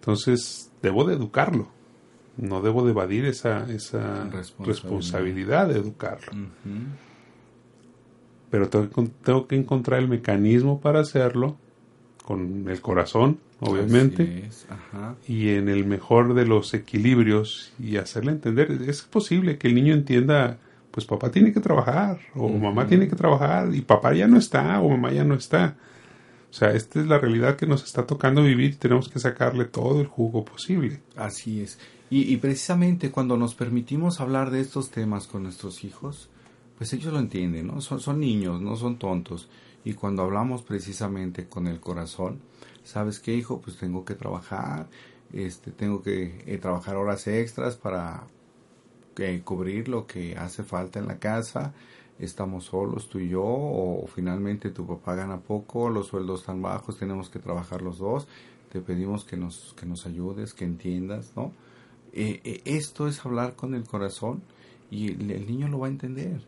[0.00, 1.68] Entonces, debo de educarlo.
[2.36, 4.66] No debo de evadir esa, esa responsabilidad.
[4.66, 5.68] responsabilidad.
[5.68, 6.32] de educarlo.
[6.32, 6.86] Uh -huh.
[8.50, 8.88] Pero tengo,
[9.22, 11.56] tengo que encontrar el mecanismo para hacerlo
[12.24, 14.48] con el corazón, obviamente,
[15.28, 19.92] y en el mejor de los equilibrios y hacerle entender, es posible que el niño
[19.92, 20.56] entienda,
[20.90, 22.62] pues papá tiene que trabajar, o uh -huh.
[22.62, 25.76] mamá tiene que trabajar, y papá ya no está, o mamá ya no está.
[26.50, 29.66] O sea, esta es la realidad que nos está tocando vivir y tenemos que sacarle
[29.66, 31.00] todo el jugo posible.
[31.16, 31.78] Así es.
[32.08, 36.30] Y, y precisamente cuando nos permitimos hablar de estos temas con nuestros hijos,
[36.78, 37.82] pues ellos lo entienden, ¿no?
[37.82, 39.48] Son, son niños, no son tontos
[39.84, 42.40] Y cuando hablamos precisamente con el corazón,
[42.82, 43.60] ¿sabes qué, hijo?
[43.60, 44.88] Pues tengo que trabajar,
[45.32, 48.24] este, tengo que eh, trabajar horas extras para
[49.18, 51.74] eh, cubrir lo que hace falta en la casa.
[52.18, 56.98] Estamos solos tú y yo, o finalmente tu papá gana poco, los sueldos están bajos,
[56.98, 58.26] tenemos que trabajar los dos.
[58.72, 61.52] Te pedimos que nos, que nos ayudes, que entiendas, ¿no?
[62.12, 64.42] Eh, esto es hablar con el corazón
[64.90, 66.40] y el niño lo va a entender.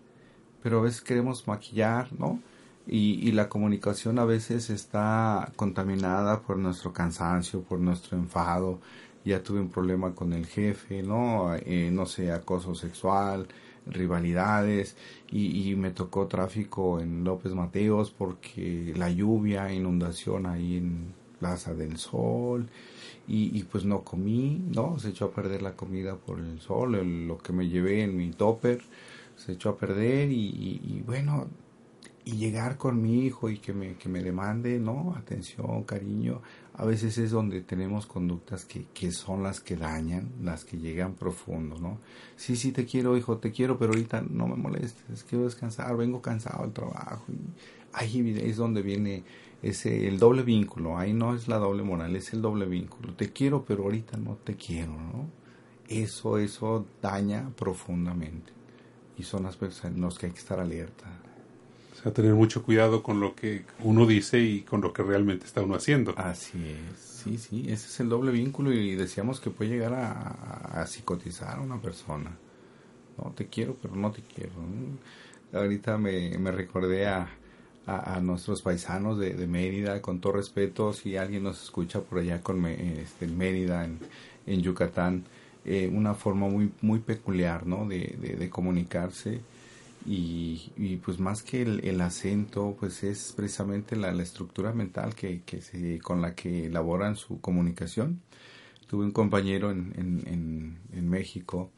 [0.63, 2.41] Pero a veces queremos maquillar, ¿no?
[2.87, 8.81] Y, la comunicación a veces está contaminada por nuestro cansancio, por nuestro enfado.
[9.25, 11.55] Ya tuve un problema con el jefe, ¿no?
[11.57, 13.49] Eh, no sé, acoso sexual,
[13.87, 14.97] rivalidades
[15.31, 21.97] y, me tocó tráfico en López Mateos porque la lluvia, inundación ahí en Plaza del
[21.99, 22.69] Sol
[23.29, 24.99] y, pues no comí, ¿no?
[25.01, 26.93] Se echó a perder la comida por el sol,
[27.27, 28.81] lo que me llevé en mi topper
[29.37, 31.49] se echó a perder y, y bueno,
[32.27, 35.15] y llegar con mi hijo y que me, que me demande, ¿no?
[35.17, 36.43] Atención, cariño.
[36.75, 41.15] A veces es donde tenemos conductas que, que son las que dañan, las que llegan
[41.15, 42.01] profundo, ¿no?
[42.35, 46.21] Sí, sí, te quiero, hijo, te quiero, pero ahorita no me molestes, quiero descansar, vengo
[46.21, 47.27] cansado del trabajo.
[47.29, 47.39] Y
[47.93, 49.23] ahí es donde viene
[49.63, 53.15] ese, el doble vínculo, ahí no es la doble moral, es el doble vínculo.
[53.15, 55.31] Te quiero, pero ahorita no te quiero, ¿no?
[55.87, 58.53] Eso, eso daña profundamente.
[59.17, 61.23] Y son las personas en las que hay que estar alerta
[62.05, 65.63] a tener mucho cuidado con lo que uno dice y con lo que realmente está
[65.63, 66.15] uno haciendo.
[66.17, 70.87] Así es, sí, sí, ese es el doble vínculo y decíamos que puede llegar a,
[70.87, 72.37] psicotizar a una persona.
[73.19, 74.53] No, te quiero, pero no te quiero.
[75.53, 77.29] Ahorita me, me recordé a,
[77.87, 82.67] a, nuestros paisanos de, Mérida, con todo respeto, si alguien nos escucha por allá con
[82.67, 83.99] este, en Mérida, en,
[84.47, 85.25] en Yucatán,
[85.65, 87.89] eh, una forma muy, muy peculiar ¿no?
[87.89, 89.41] de, de comunicarse
[90.07, 95.99] y, pues más que el, acento, pues es precisamente la, estructura mental que, que se,
[95.99, 98.23] con la que elaboran su comunicación.
[98.87, 101.73] Tuve un compañero en, en, en, México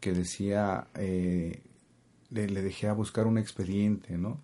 [0.00, 1.62] que decía, eh,
[2.30, 4.42] le, dejé a buscar un expediente, ¿no?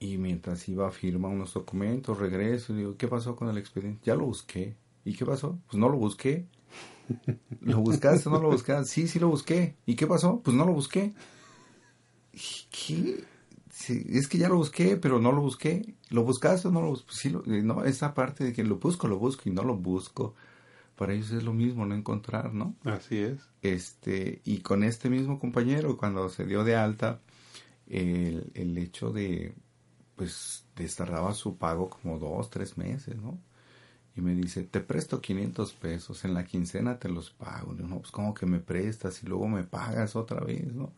[0.00, 4.02] Y mientras iba a firmar unos documentos, regreso y digo, ¿qué pasó con el expediente?
[4.04, 4.76] Ya lo busqué.
[5.04, 5.60] ¿Y qué pasó?
[5.68, 6.46] Pues no lo busqué.
[7.60, 8.90] ¿Lo buscaste o no lo buscaste?
[8.90, 9.76] Sí, sí lo busqué.
[9.86, 10.40] ¿Y qué pasó?
[10.42, 11.12] Pues no lo busqué.
[12.70, 13.24] ¿Qué?
[13.88, 15.94] es que ya lo busqué, pero no lo busqué.
[16.10, 17.12] ¿Lo buscaste o no lo busqué?
[17.12, 20.34] Sí, eh, no, esa parte de que lo busco, lo busco y no lo busco.
[20.96, 22.76] Para ellos es lo mismo no encontrar, ¿no?
[22.84, 23.40] Así es.
[23.62, 27.20] Este, y con este mismo compañero, cuando se dio de alta,
[27.88, 29.54] el, el hecho de,
[30.14, 30.64] pues,
[30.96, 33.38] tardaba su pago como dos, tres meses, ¿no?
[34.16, 37.72] Y me dice, te presto 500 pesos, en la quincena te los pago.
[37.72, 40.92] No, pues, ¿cómo que me prestas y luego me pagas otra vez, no?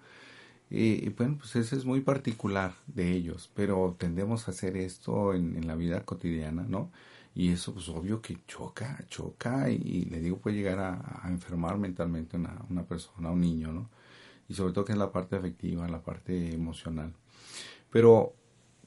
[0.70, 5.66] Y, bueno, pues eso es muy particular de ellos, pero tendemos a hacer esto en,
[5.66, 6.90] la vida cotidiana, ¿no?
[7.34, 12.36] Y eso pues obvio que choca, choca y, le digo puede llegar a, enfermar mentalmente
[12.36, 13.88] una, una persona, un niño, ¿no?
[14.48, 17.12] Y sobre todo que es la parte afectiva, la parte emocional.
[17.90, 18.34] Pero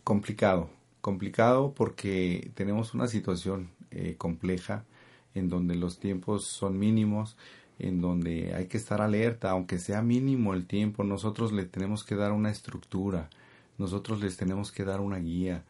[0.04, 0.70] complicado,
[1.02, 4.86] complicado porque tenemos una situación eh, compleja
[5.34, 7.38] en donde los tiempos son mínimos,
[7.80, 12.16] en donde hay que estar alerta, aunque sea mínimo el tiempo, nosotros le tenemos que
[12.16, 13.30] dar una estructura,
[13.78, 15.64] nosotros les tenemos que dar una guía,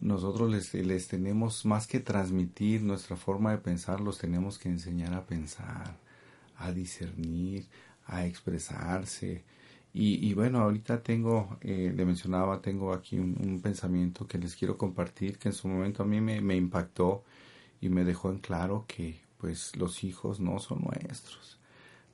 [0.00, 5.14] nosotros les, les tenemos más que transmitir nuestra forma de pensar, los tenemos que enseñar
[5.14, 5.96] a pensar,
[6.56, 7.66] a discernir,
[8.06, 9.44] a expresarse.
[9.98, 15.38] Y, bueno, ahorita tengo, eh, le mencionaba, tengo aquí un, pensamiento que les quiero compartir,
[15.38, 17.24] que en su momento a mí me, me impactó
[17.80, 21.60] y me dejó en claro que pues los hijos no son nuestros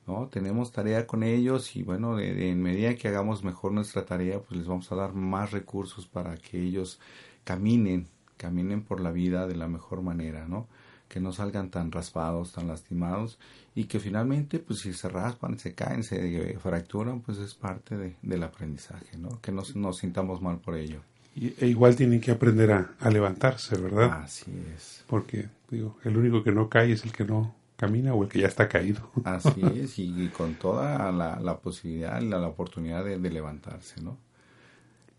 [0.05, 0.27] ¿no?
[0.27, 4.67] Tenemos tarea con ellos y bueno, en medida que hagamos mejor nuestra tarea, pues les
[4.67, 6.99] vamos a dar más recursos para que ellos
[7.43, 8.05] caminen,
[8.37, 10.67] caminen por la vida de la mejor manera, ¿no?
[11.07, 13.39] Que no salgan tan raspados, tan lastimados
[13.73, 18.15] y que finalmente, pues si se raspan, se caen, se fracturan, pues es parte de,
[18.21, 19.41] del aprendizaje, ¿no?
[19.41, 21.01] Que no nos sintamos mal por ello.
[21.35, 24.23] Y, e igual tienen que aprender a, a levantarse, ¿verdad?
[24.23, 25.03] Así es.
[25.07, 28.39] Porque, digo, el único que no cae es el que no camina o el que
[28.39, 29.09] ya está caído.
[29.25, 34.17] Así es, y, con toda la, la posibilidad, la, la oportunidad de, levantarse, ¿no?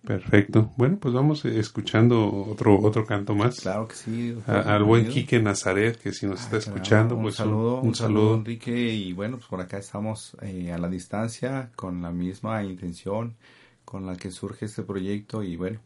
[0.02, 0.70] Perfecto.
[0.76, 3.60] Bueno, pues vamos escuchando otro otro canto más.
[3.60, 4.36] Claro que sí.
[4.46, 8.70] al buen Quique Nazaret, que si nos está escuchando, un pues saludo, un, saludo, Enrique.
[8.92, 13.34] Y bueno, pues por acá estamos eh, a la distancia con la misma intención
[13.86, 15.80] con la que surge este proyecto y bueno,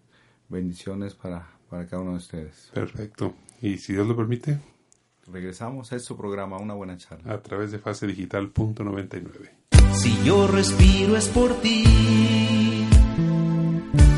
[0.49, 2.71] bendiciones para, para cada uno de ustedes.
[2.75, 3.35] Perfecto.
[3.61, 4.59] Y si Dios lo permite,
[5.31, 7.35] Regresamos a su programa, una buena charla.
[7.35, 9.55] A través de fase digital punto 99.
[9.93, 11.85] Si yo respiro es por ti,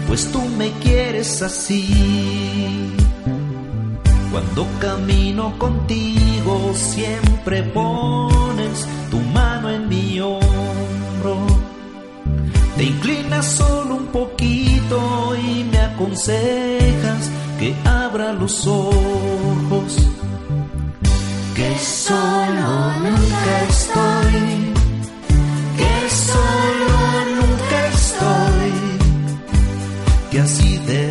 [0.06, 2.92] pues tú me quieres así.
[4.30, 10.39] Cuando camino contigo siempre pones tu mano en mi hombro.
[12.80, 19.98] Te inclinas solo un poquito y me aconsejas que abra los ojos.
[21.54, 24.72] Que solo nunca estoy.
[25.76, 26.98] Que solo
[27.36, 28.72] nunca estoy.
[30.30, 31.09] Que así de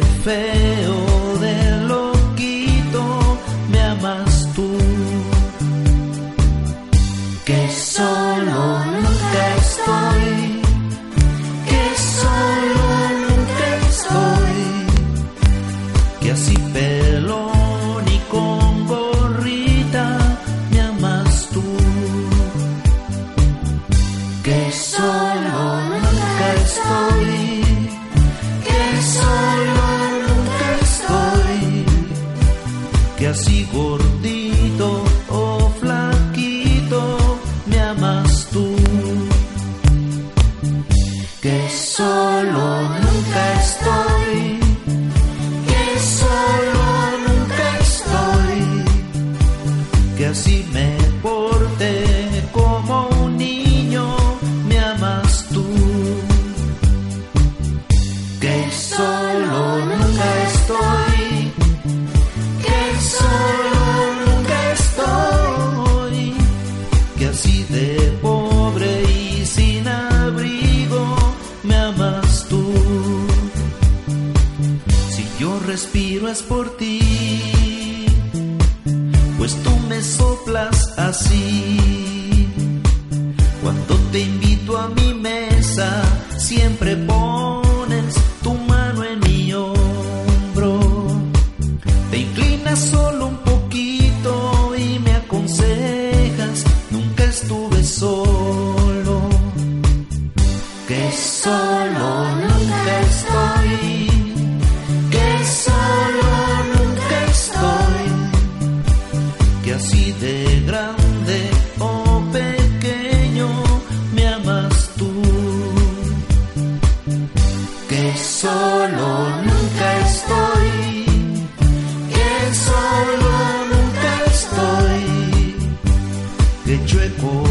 [127.20, 127.49] con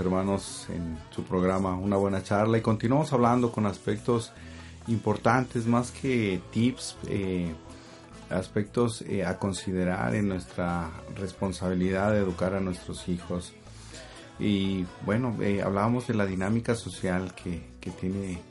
[0.00, 4.32] hermanos, en su programa Una Buena Charla y continuamos hablando con aspectos
[4.86, 7.52] importantes, más que tips, eh,
[8.30, 13.52] aspectos eh, a considerar en nuestra responsabilidad de educar a nuestros hijos.
[14.38, 18.42] Y bueno, eh, hablábamos de la dinámica social que, que tiene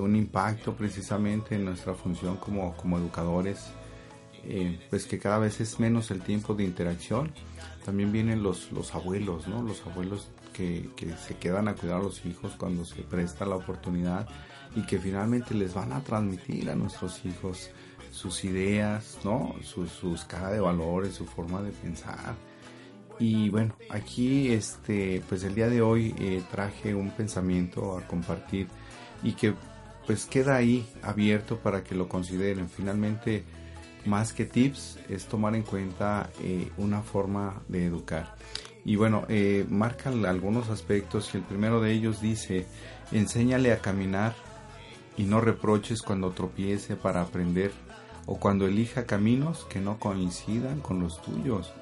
[0.00, 3.72] un impacto precisamente en nuestra función como, como educadores,
[4.90, 7.32] pues que cada vez es menos el tiempo de interacción
[7.84, 9.62] también vienen los, los abuelos, ¿no?
[9.62, 10.88] Los abuelos que,
[11.26, 14.26] se quedan a cuidar a los hijos cuando se presta la oportunidad
[14.74, 17.70] y que finalmente les van a transmitir a nuestros hijos
[18.10, 19.54] sus ideas, ¿no?
[19.62, 22.34] Sus, sus cara de valores, su forma de pensar.
[23.18, 28.68] Y bueno, aquí este, pues el día de hoy eh, traje un pensamiento a compartir
[29.22, 29.54] y que
[30.06, 32.68] pues queda ahí abierto para que lo consideren.
[32.68, 33.44] Finalmente,
[34.06, 38.34] más que tips, es tomar en cuenta eh, una forma de educar.
[38.84, 39.66] Y bueno, eh,
[40.26, 42.66] algunos aspectos y el primero de ellos dice,
[43.12, 44.34] enséñale a caminar
[45.16, 47.72] y no reproches cuando tropiece para aprender
[48.26, 51.72] o cuando elija caminos que no coincidan con los tuyos.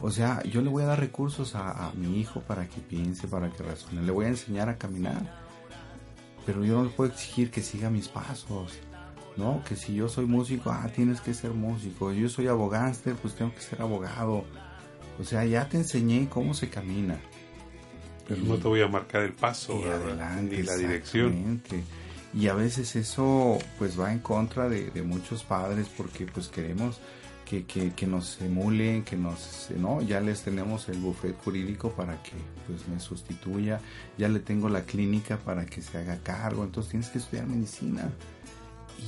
[0.00, 3.28] O sea, yo le voy a dar recursos a, a mi hijo para que piense,
[3.28, 4.02] para que razone.
[4.02, 5.40] Le voy a enseñar a caminar.
[6.44, 8.80] Pero yo no le puedo exigir que siga mis pasos.
[9.36, 9.62] ¿No?
[9.64, 12.12] Que si yo soy músico, ah, tienes que ser músico.
[12.12, 14.44] Yo soy abogánster, pues tengo que ser abogado.
[15.20, 17.18] O sea, ya te enseñé cómo se camina.
[18.28, 21.62] Pero no te voy a marcar el paso, y adelante, ni la dirección.
[22.34, 26.98] Y a veces eso pues va en contra de, muchos padres porque pues queremos
[27.44, 32.32] que, que, nos emulen, que nos, no, ya les tenemos el buffet jurídico para que
[32.66, 33.78] pues me sustituya,
[34.16, 38.10] ya le tengo la clínica para que se haga cargo, entonces tienes que estudiar medicina.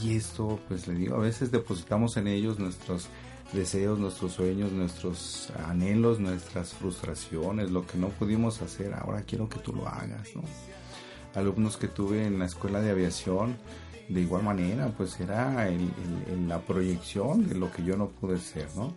[0.03, 3.09] Y esto, pues le digo, a veces depositamos en ellos nuestros
[3.53, 9.61] deseos, nuestros sueños, nuestros anhelos, nuestras frustraciones, lo que no pudimos hacer, ahora quiero que
[9.61, 10.42] tú lo hagas, ¿no?
[11.34, 13.57] Alumnos que tuve en la escuela de aviación,
[14.09, 15.88] de igual manera, pues era el,
[16.49, 18.95] la proyección de lo que yo no pude ser, ¿no?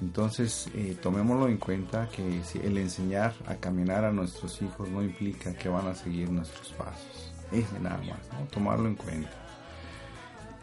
[0.00, 5.54] Entonces, eh, tomémoslo en cuenta que el enseñar a caminar a nuestros hijos no implica
[5.54, 7.32] que van a seguir nuestros pasos.
[7.52, 8.46] Es nada más, ¿no?
[8.50, 9.43] Tomarlo en cuenta.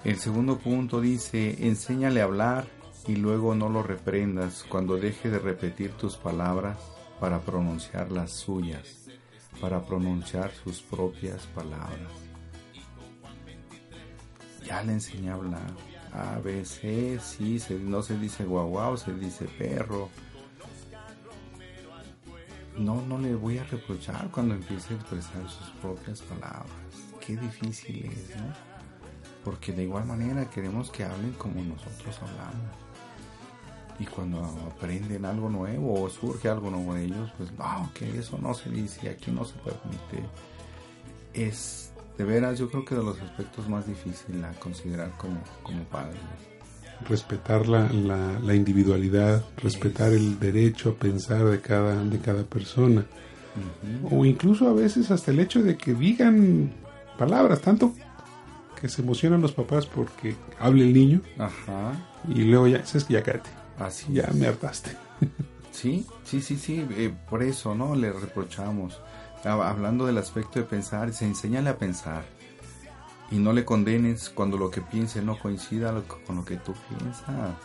[0.04, 2.66] El segundo punto dice, enséñale a hablar
[3.08, 6.80] y luego no lo reprendas cuando deje de repetir tus palabras
[7.20, 9.08] para pronunciar las suyas,
[9.60, 12.12] para pronunciar sus propias palabras.
[14.66, 15.72] Ya le enseñé a hablar.
[16.14, 20.10] A, C, sí, no se dice guau guau, se dice perro.
[22.76, 26.66] No, no le voy a reprochar cuando empiece a expresar sus propias palabras.
[27.26, 28.71] Qué difícil es, ¿no?
[29.44, 32.76] Porque de igual manera queremos que hablen como nosotros hablamos.
[34.00, 34.40] Y cuando
[34.76, 38.70] aprenden algo nuevo o surge algo nuevo de ellos, pues no, que eso no se
[38.70, 40.28] dice, aquí no se permite.
[41.34, 45.84] Es de veras, yo creo que de los aspectos más difíciles a considerar como, como
[45.84, 46.20] padres.
[47.08, 53.06] Respetar la, la, individualidad, respetar el derecho a pensar de cada, de cada persona.
[54.10, 56.72] O incluso a veces hasta el hecho de que digan
[57.18, 57.94] palabras, tanto
[58.82, 61.22] que se emocionan los papás porque hable el niño.
[61.38, 61.94] Ajá.
[62.28, 63.52] Y luego ya, es que ya cállate.
[63.78, 64.98] Así ya me hartaste.
[65.72, 67.96] Sí, sí, sí, sí, eh, por eso, ¿no?
[67.96, 69.00] Le reprochamos.
[69.46, 72.26] Hablando del aspecto de pensar, se enseñale a pensar.
[73.32, 75.94] Y no le condenes cuando lo que piense no coincida
[76.28, 77.56] con lo que tú piensas.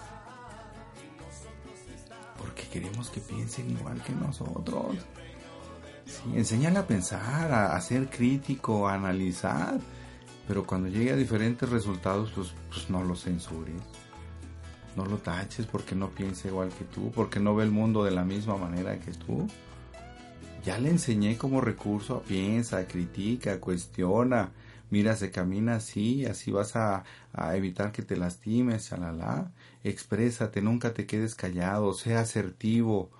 [2.38, 4.98] Porque queremos que piensen igual que nosotros.
[6.04, 9.80] Sí, enséñale a pensar, a, a ser crítico, a analizar
[10.46, 13.82] pero cuando llegue a diferentes resultados, pues, pues no lo censures.
[14.94, 18.12] No lo taches porque no piensa igual que tú, porque no ve el mundo de
[18.12, 19.46] la misma manera que tú.
[20.64, 24.52] Ya le enseñé como recurso, piensa, critica, cuestiona.
[24.88, 29.52] Mira, se camina así, así vas a, a evitar que te lastimes, chalala.
[29.84, 33.10] Exprésate, nunca te quedes callado, sea asertivo.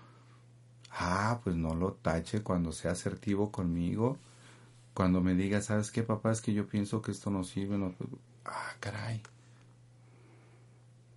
[0.90, 4.16] Ah, pues no lo tache cuando sea asertivo conmigo
[4.97, 6.32] cuando me diga, ¿sabes qué, papá?
[6.32, 7.76] Es que yo pienso que esto no sirve.
[7.76, 7.94] No,
[8.47, 9.20] ah, caray.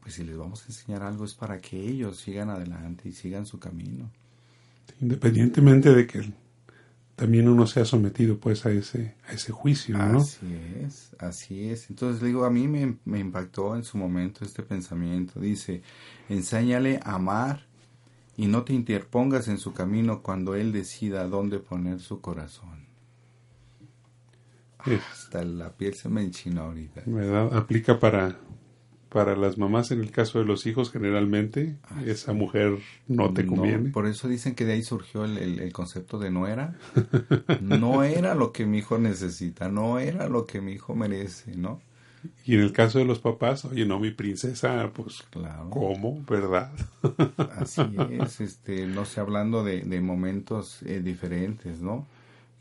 [0.02, 3.46] Pues si les vamos a enseñar algo es para que ellos sigan adelante y sigan
[3.46, 4.12] su camino.
[5.00, 6.30] Independientemente de que
[7.16, 10.20] también uno sea sometido pues a ese, a ese juicio, ¿no?
[10.20, 11.90] Así es, así es.
[11.90, 15.40] Entonces digo, a mí me, me impactó en su momento este pensamiento.
[15.40, 15.84] Dice,
[16.28, 17.66] enséñale a amar
[18.36, 22.89] y no te interpongas en su camino cuando él decida dónde poner su corazón.
[24.80, 27.04] Hasta la piel se me enchinó ahorita.
[27.06, 27.56] ¿Verdad?
[27.56, 28.38] Aplica para,
[29.10, 31.78] para las mamás en el caso de los hijos generalmente.
[32.06, 33.90] esa mujer no te conviene.
[33.90, 36.78] por eso dicen que de ahí surgió el, el, concepto de no era.
[37.62, 41.82] no era lo que mi hijo necesita, no era lo que mi hijo merece, ¿no?
[42.46, 45.70] Y en el caso de los papás, oye, no, mi princesa, pues, claro.
[45.70, 46.22] ¿cómo?
[46.28, 46.72] ¿Verdad?
[47.58, 52.08] Así es, este, no sé, hablando de, de momentos eh, diferentes, ¿no?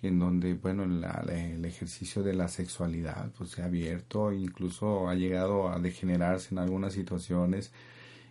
[0.02, 5.68] En donde, bueno, el ejercicio de la sexualidad pues se ha abierto, incluso ha llegado
[5.68, 7.72] a degenerarse en algunas situaciones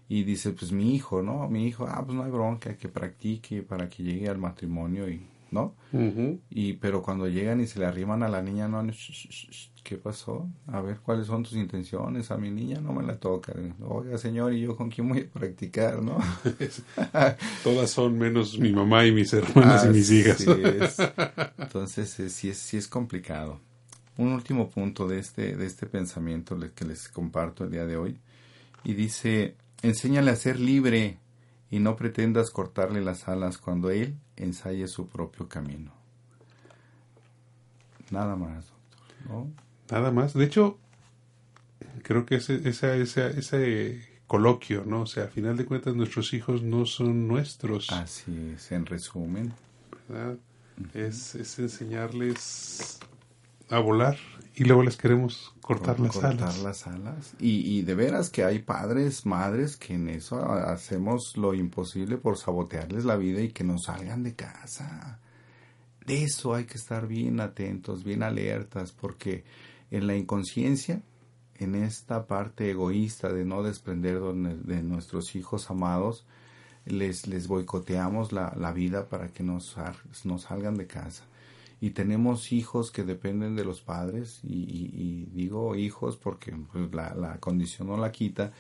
[0.10, 1.50] y dice, pues mi hijo, ¿no?
[1.50, 5.28] Mi hijo, ah, pues no hay bronca, que practique para que llegue al matrimonio y,
[5.52, 5.76] ¿no?
[6.50, 8.86] Y, pero cuando llegan y se le arriman a la niña, no,
[9.84, 10.50] ¿qué pasó?
[10.68, 12.30] A ver, ¿cuáles son tus intenciones?
[12.32, 13.54] A mi niña no me la toca.
[13.88, 16.18] Oiga, señor, ¿y yo con quién voy a practicar, no?
[17.64, 20.46] Todas son menos mi mamá y mis hermanas y mis hijas.
[21.58, 23.62] Entonces, eh, sí, es, sí es complicado.
[24.18, 28.20] Un último punto de este, de este pensamiento que les comparto el día de hoy.
[28.84, 31.20] Y dice, enséñale a ser libre
[31.70, 35.92] y no pretendas cortarle las alas cuando él ensaye su propio camino.
[38.10, 39.30] Nada más, doctor.
[39.30, 39.52] ¿no?
[39.92, 40.34] Nada más.
[40.34, 40.78] De hecho,
[42.04, 45.02] creo que ese, esa, esa, ese coloquio, ¿no?
[45.02, 47.92] O sea, a final de cuentas nuestros hijos no son nuestros.
[47.92, 49.54] Así es, en resumen.
[50.08, 50.38] ¿verdad?
[50.94, 53.00] es, es enseñarles
[53.70, 54.18] a volar
[54.60, 56.64] y luego les queremos cortar las cortar alas.
[56.64, 57.34] las alas.
[57.40, 62.38] Y, y de veras que hay padres, madres que en eso hacemos lo imposible por
[62.38, 65.20] sabotearles la vida y que no salgan de casa.
[66.06, 69.44] De eso hay que estar bien atentos, bien alertas, porque
[69.92, 71.04] en la inconsciencia,
[71.56, 76.26] en esta parte egoísta de no desprender de nuestros hijos amados,
[76.86, 81.26] les, les boicoteamos la, la vida para que sal- nos salgan de casa
[81.80, 87.88] y tenemos hijos que dependen de los padres y, digo hijos porque pues, la, condición
[87.88, 88.52] no la quita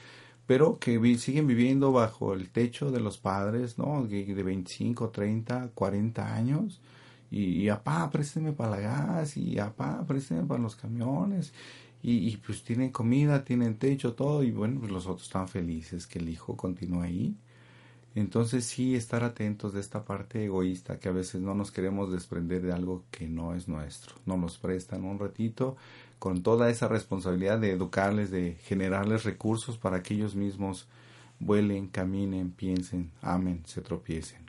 [0.45, 5.72] pero que siguen viviendo bajo el techo de los padres no de, de 25 30
[5.74, 6.82] 40 años
[7.32, 11.53] y, y apá présteme para la gas y apá présteme para los camiones
[12.03, 16.05] y, y, pues tienen comida tienen techo todo y bueno pues los otros están felices
[16.05, 17.36] que el hijo continúe ahí
[18.20, 22.63] entonces sí estar atentos de esta parte egoísta que a veces no nos queremos desprender
[22.63, 24.15] de algo que no es nuestro.
[24.26, 25.78] Nos los prestan un ratito
[26.18, 30.88] con toda esa responsabilidad de educarles, de generarles recursos para que ellos mismos
[31.39, 34.39] vuelen, caminen, piensen, amen, se tropiecen.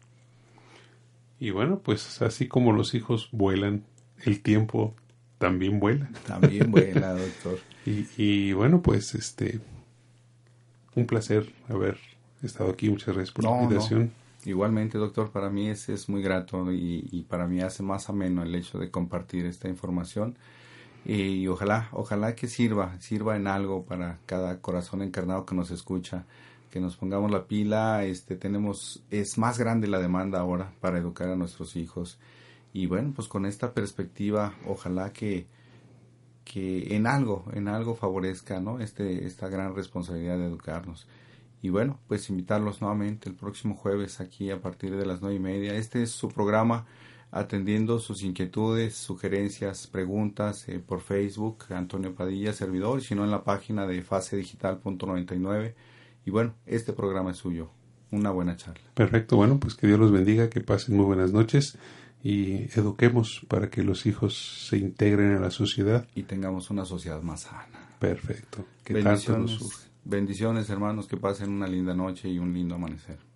[1.39, 3.85] Y bueno, pues así como los hijos vuelan,
[4.25, 4.95] el tiempo
[5.37, 6.11] también vuela.
[6.27, 7.59] También vuela, doctor.
[7.85, 9.61] Y, y bueno, pues este,
[10.95, 11.99] un placer haber
[12.43, 12.89] estado aquí.
[12.91, 13.62] Muchas gracias por No, la no.
[13.64, 14.12] invitación.
[14.45, 18.43] Igualmente, doctor, para mí es, es muy grato y, y para mí hace más ameno
[18.43, 20.36] el hecho de compartir esta información
[21.05, 26.24] y ojalá, ojalá que sirva, sirva en algo para cada corazón encarnado que nos escucha,
[26.70, 31.28] que nos pongamos la pila, este, tenemos, es más grande la demanda ahora para educar
[31.30, 32.18] a nuestros hijos
[32.72, 35.47] y bueno, pues con esta perspectiva, ojalá que,
[36.45, 38.80] que en algo, en algo favorezca, ¿no?
[38.80, 41.07] Este, esta gran responsabilidad de educarnos.
[41.61, 45.40] Y bueno, pues invitarlos nuevamente el próximo jueves aquí a partir de las nueve y
[45.40, 45.74] media.
[45.74, 46.86] Este es su programa
[47.30, 53.30] atendiendo sus inquietudes, sugerencias, preguntas eh, por Facebook, Antonio Padilla, servidor, y si no en
[53.30, 55.74] la página de fasedigital.99.
[56.24, 57.70] Y bueno, este programa es suyo.
[58.11, 58.84] Una buena charla.
[58.94, 61.76] Perfecto, bueno, pues que Dios los bendiga, que pasen muy buenas noches
[62.22, 66.06] y eduquemos para que los hijos se integren a la sociedad.
[66.14, 67.88] Y tengamos una sociedad más sana.
[67.98, 68.64] Perfecto.
[68.82, 69.88] Que tanto nos surge.
[70.09, 73.28] Bendiciones hermanos, que pasen una linda noche y un lindo amanecer.